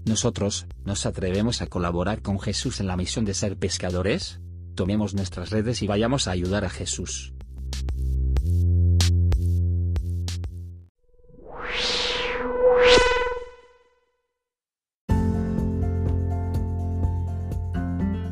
Nosotros, 0.05 0.67
¿nos 0.85 1.07
atrevemos 1.07 1.63
a 1.63 1.67
colaborar 1.67 2.21
con 2.21 2.39
Jesús 2.39 2.81
en 2.81 2.89
la 2.89 2.99
misión 2.99 3.25
de 3.25 3.33
ser 3.33 3.57
pescadores? 3.57 4.43
Tomemos 4.75 5.15
nuestras 5.15 5.51
redes 5.51 5.83
y 5.83 5.87
vayamos 5.87 6.29
a 6.29 6.33
ayudar 6.33 6.65
a 6.65 6.71
Jesús. 6.71 7.33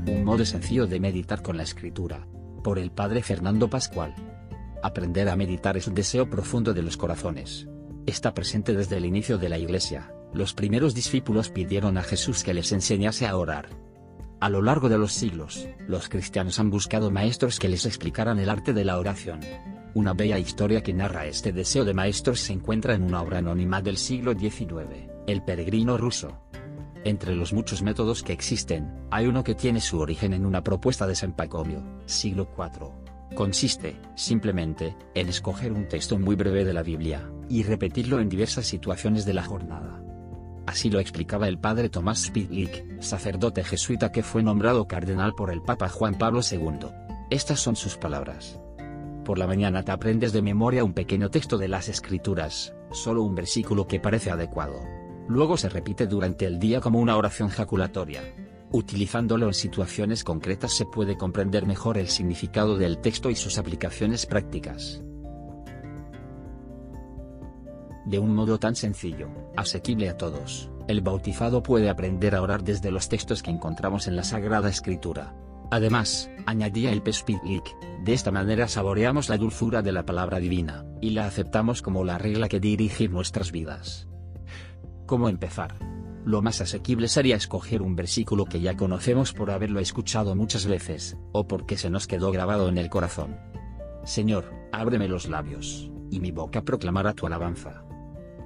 Un 0.07 0.25
modo 0.25 0.45
sencillo 0.45 0.87
de 0.87 1.01
meditar 1.01 1.43
con 1.43 1.57
la 1.57 1.63
escritura. 1.63 2.27
Por 2.63 2.79
el 2.79 2.91
Padre 2.91 3.23
Fernando 3.23 3.69
Pascual. 3.69 4.15
Aprender 4.83 5.29
a 5.29 5.37
meditar 5.37 5.77
es 5.77 5.87
un 5.87 5.95
deseo 5.95 6.29
profundo 6.31 6.73
de 6.75 6.83
los 6.83 6.97
corazones. 6.97 7.69
Está 8.07 8.35
presente 8.35 8.75
desde 8.75 8.97
el 8.97 9.05
inicio 9.05 9.39
de 9.39 9.49
la 9.49 9.59
Iglesia. 9.59 10.13
Los 10.33 10.55
primeros 10.55 10.95
discípulos 10.95 11.51
pidieron 11.51 11.99
a 11.99 12.03
Jesús 12.03 12.43
que 12.43 12.55
les 12.55 12.73
enseñase 12.73 13.27
a 13.27 13.37
orar. 13.37 13.69
A 14.43 14.49
lo 14.49 14.61
largo 14.61 14.89
de 14.89 14.99
los 14.99 15.13
siglos, 15.13 15.69
los 15.87 16.09
cristianos 16.09 16.59
han 16.59 16.69
buscado 16.69 17.13
maestros 17.13 17.61
que 17.61 17.69
les 17.69 17.87
explicaran 17.87 18.41
el 18.41 18.51
arte 18.51 18.73
de 18.73 18.85
la 18.85 18.99
oración. 18.99 19.39
Una 19.95 20.15
bella 20.15 20.37
historia 20.37 20.83
que 20.83 20.93
narra 20.93 21.27
este 21.27 21.53
deseo 21.53 21.85
de 21.85 21.95
maestros 21.95 22.41
se 22.41 22.53
encuentra 22.53 22.95
en 22.95 23.05
una 23.05 23.23
obra 23.23 23.39
anónima 23.39 23.81
del 23.83 23.97
siglo 23.97 24.37
XIX, 24.37 25.09
El 25.29 25.45
peregrino 25.45 25.97
ruso. 25.97 26.43
Entre 27.05 27.37
los 27.37 27.53
muchos 27.53 27.83
métodos 27.83 28.25
que 28.25 28.33
existen, 28.33 28.93
hay 29.13 29.29
uno 29.29 29.45
que 29.45 29.55
tiene 29.55 29.81
su 29.81 30.01
origen 30.01 30.33
en 30.33 30.45
una 30.45 30.65
propuesta 30.65 31.07
de 31.07 31.15
San 31.15 31.37
Pacomio, 31.37 31.81
siglo 32.07 32.49
IV. 32.59 33.37
Consiste, 33.37 34.01
simplemente, 34.17 34.97
en 35.15 35.29
escoger 35.29 35.71
un 35.71 35.87
texto 35.87 36.19
muy 36.19 36.35
breve 36.35 36.65
de 36.65 36.73
la 36.73 36.83
Biblia, 36.83 37.31
y 37.49 37.63
repetirlo 37.63 38.19
en 38.19 38.29
diversas 38.29 38.67
situaciones 38.67 39.25
de 39.25 39.35
la 39.35 39.45
jornada. 39.45 40.03
Así 40.67 40.91
lo 40.91 41.01
explicaba 41.01 41.49
el 41.49 41.59
padre 41.59 41.89
Tomás 41.89 42.27
Spidlik, 42.27 43.01
sacerdote 43.01 43.65
jesuita 43.65 44.13
que 44.13 44.23
fue 44.23 44.43
nombrado 44.43 44.87
cardenal 44.87 45.35
por 45.35 45.51
el 45.51 45.61
Papa 45.61 45.89
Juan 45.89 46.17
Pablo 46.17 46.41
II. 46.49 46.89
Estas 47.31 47.61
son 47.61 47.75
sus 47.75 47.97
palabras. 47.97 48.61
Por 49.25 49.39
la 49.39 49.47
mañana 49.47 49.85
te 49.85 49.93
aprendes 49.93 50.33
de 50.33 50.43
memoria 50.43 50.85
un 50.85 50.93
pequeño 50.93 51.31
texto 51.31 51.59
de 51.59 51.69
las 51.69 51.89
Escrituras, 51.89 52.75
solo 52.93 53.23
un 53.23 53.35
versículo 53.35 53.87
que 53.87 54.01
parece 54.01 54.31
adecuado. 54.31 54.81
Luego 55.29 55.57
se 55.57 55.69
repite 55.69 56.07
durante 56.07 56.47
el 56.47 56.59
día 56.59 56.81
como 56.81 57.01
una 57.01 57.17
oración 57.17 57.49
jaculatoria. 57.49 58.23
Utilizándolo 58.71 59.49
en 59.49 59.55
situaciones 59.55 60.25
concretas 60.25 60.73
se 60.73 60.87
puede 60.87 61.17
comprender 61.17 61.67
mejor 61.67 61.99
el 61.99 62.09
significado 62.09 62.77
del 62.77 62.99
texto 62.99 63.31
y 63.31 63.37
sus 63.37 63.59
aplicaciones 63.59 64.27
prácticas 64.27 65.03
de 68.05 68.19
un 68.19 68.35
modo 68.35 68.59
tan 68.59 68.75
sencillo, 68.75 69.29
asequible 69.57 70.09
a 70.09 70.17
todos. 70.17 70.71
El 70.89 71.01
bautizado 71.01 71.63
puede 71.63 71.89
aprender 71.89 72.35
a 72.35 72.43
orar 72.43 72.65
desde 72.65 72.91
los 72.91 73.09
textos 73.09 73.43
que 73.43 73.51
encontramos 73.51 74.09
en 74.09 74.17
la 74.17 74.25
Sagrada 74.25 74.69
Escritura. 74.69 75.35
Además, 75.71 76.31
añadía 76.45 76.93
el 76.93 77.03
Pespidlik, 77.03 77.65
de 78.05 78.13
esta 78.13 78.31
manera 78.31 78.69
saboreamos 78.69 79.29
la 79.29 79.39
dulzura 79.39 79.81
de 79.81 79.93
la 79.93 80.05
palabra 80.05 80.39
divina, 80.39 80.85
y 81.01 81.11
la 81.11 81.27
aceptamos 81.27 81.83
como 81.83 82.05
la 82.05 82.19
regla 82.19 82.49
que 82.49 82.61
dirige 82.61 83.09
nuestras 83.09 83.53
vidas. 83.53 84.09
¿Cómo 85.07 85.29
empezar? 85.29 85.77
Lo 86.25 86.43
más 86.43 86.61
asequible 86.61 87.09
sería 87.09 87.37
escoger 87.37 87.83
un 87.83 87.97
versículo 87.97 88.45
que 88.45 88.61
ya 88.61 88.77
conocemos 88.77 89.33
por 89.33 89.51
haberlo 89.51 89.81
escuchado 89.81 90.37
muchas 90.37 90.67
veces, 90.67 91.17
o 91.33 91.49
porque 91.49 91.77
se 91.77 91.91
nos 91.91 92.07
quedó 92.07 92.31
grabado 92.33 92.69
en 92.69 92.79
el 92.79 92.91
corazón. 92.91 93.37
Señor, 94.05 94.53
ábreme 94.73 95.09
los 95.09 95.29
labios, 95.29 95.91
y 96.11 96.21
mi 96.21 96.33
boca 96.33 96.63
proclamará 96.63 97.15
tu 97.15 97.27
alabanza. 97.27 97.85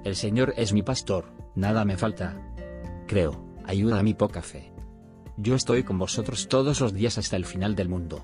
El 0.07 0.15
Señor 0.15 0.53
es 0.55 0.71
mi 0.71 0.83
pastor, 0.83 1.25
nada 1.53 1.83
me 1.83 1.97
falta. 1.97 2.33
Creo, 3.07 3.43
ayuda 3.65 3.99
a 3.99 4.03
mi 4.03 4.13
poca 4.13 4.41
fe. 4.41 4.71
Yo 5.35 5.53
estoy 5.53 5.83
con 5.83 5.99
vosotros 5.99 6.47
todos 6.47 6.79
los 6.79 6.93
días 6.93 7.17
hasta 7.17 7.35
el 7.35 7.43
final 7.43 7.75
del 7.75 7.89
mundo. 7.89 8.23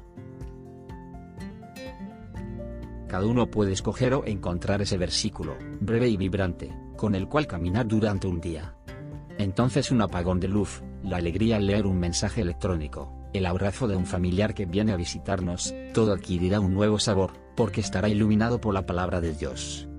Cada 3.10 3.26
uno 3.26 3.52
puede 3.52 3.74
escoger 3.74 4.13
o 4.13 4.26
encontrar 4.26 4.82
ese 4.82 4.98
versículo, 4.98 5.58
breve 5.82 6.08
y 6.08 6.15
vibrante, 6.15 6.74
con 6.96 7.15
el 7.15 7.28
cual 7.28 7.48
caminar 7.48 7.86
durante 7.86 8.28
un 8.28 8.39
día. 8.39 8.78
Entonces 9.38 9.91
un 9.91 10.02
apagón 10.02 10.39
de 10.39 10.48
luz, 10.48 10.84
la 11.04 11.17
alegría 11.17 11.58
al 11.58 11.67
leer 11.67 11.86
un 11.86 12.00
mensaje 12.00 12.39
electrónico, 12.39 13.28
el 13.34 13.46
abrazo 13.46 13.89
de 13.89 13.98
un 13.98 14.06
familiar 14.06 14.54
que 14.54 14.65
viene 14.65 14.93
a 14.93 14.96
visitarnos, 14.96 15.76
todo 15.93 16.13
adquirirá 16.13 16.62
un 16.62 16.74
nuevo 16.74 16.98
sabor, 16.98 17.34
porque 17.58 17.82
estará 17.82 18.08
iluminado 18.08 18.62
por 18.62 18.74
la 18.74 18.86
palabra 18.86 19.19
de 19.19 19.34
Dios. 19.34 19.89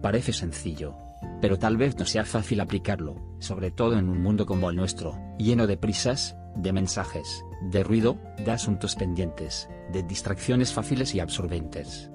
Parece 0.00 0.32
sencillo. 0.32 1.05
Pero 1.40 1.58
tal 1.58 1.76
vez 1.76 1.98
no 1.98 2.04
sea 2.04 2.24
fácil 2.24 2.60
aplicarlo, 2.60 3.16
sobre 3.38 3.70
todo 3.70 3.98
en 3.98 4.08
un 4.08 4.22
mundo 4.22 4.46
como 4.46 4.70
el 4.70 4.76
nuestro, 4.76 5.18
lleno 5.38 5.66
de 5.66 5.76
prisas, 5.76 6.36
de 6.56 6.72
mensajes, 6.72 7.44
de 7.60 7.82
ruido, 7.84 8.18
de 8.38 8.50
asuntos 8.50 8.96
pendientes, 8.96 9.68
de 9.92 10.02
distracciones 10.02 10.72
fáciles 10.72 11.14
y 11.14 11.20
absorbentes. 11.20 12.10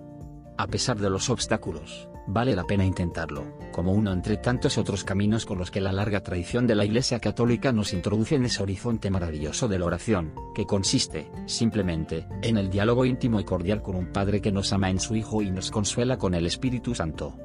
A 0.58 0.68
pesar 0.68 1.00
de 1.00 1.10
los 1.10 1.30
obstáculos, 1.30 2.10
vale 2.28 2.56
la 2.56 2.64
pena 2.64 2.86
intentarlo, 2.86 3.58
como 3.72 3.94
uno 3.94 4.12
entre 4.12 4.38
tantos 4.38 4.78
otros 4.78 5.04
caminos 5.04 5.46
con 5.46 5.58
los 5.58 5.72
que 5.72 5.82
la 5.82 5.92
larga 5.92 6.22
tradición 6.22 6.68
de 6.68 6.76
la 6.76 6.86
Iglesia 6.86 7.20
Católica 7.20 7.72
nos 7.72 7.94
introduce 7.94 8.36
en 8.36 8.46
ese 8.46 8.62
horizonte 8.62 9.10
maravilloso 9.10 9.68
de 9.68 9.80
la 9.80 9.86
oración, 9.86 10.34
que 10.54 10.66
consiste, 10.66 11.32
simplemente, 11.46 12.28
en 12.42 12.58
el 12.58 12.70
diálogo 12.70 13.06
íntimo 13.06 13.40
y 13.40 13.44
cordial 13.44 13.82
con 13.82 13.96
un 13.96 14.12
Padre 14.12 14.42
que 14.42 14.52
nos 14.52 14.72
ama 14.74 14.90
en 14.90 15.00
su 15.00 15.16
Hijo 15.16 15.42
y 15.42 15.52
nos 15.52 15.72
consuela 15.72 16.18
con 16.18 16.36
el 16.36 16.46
Espíritu 16.46 16.94
Santo. 16.94 17.36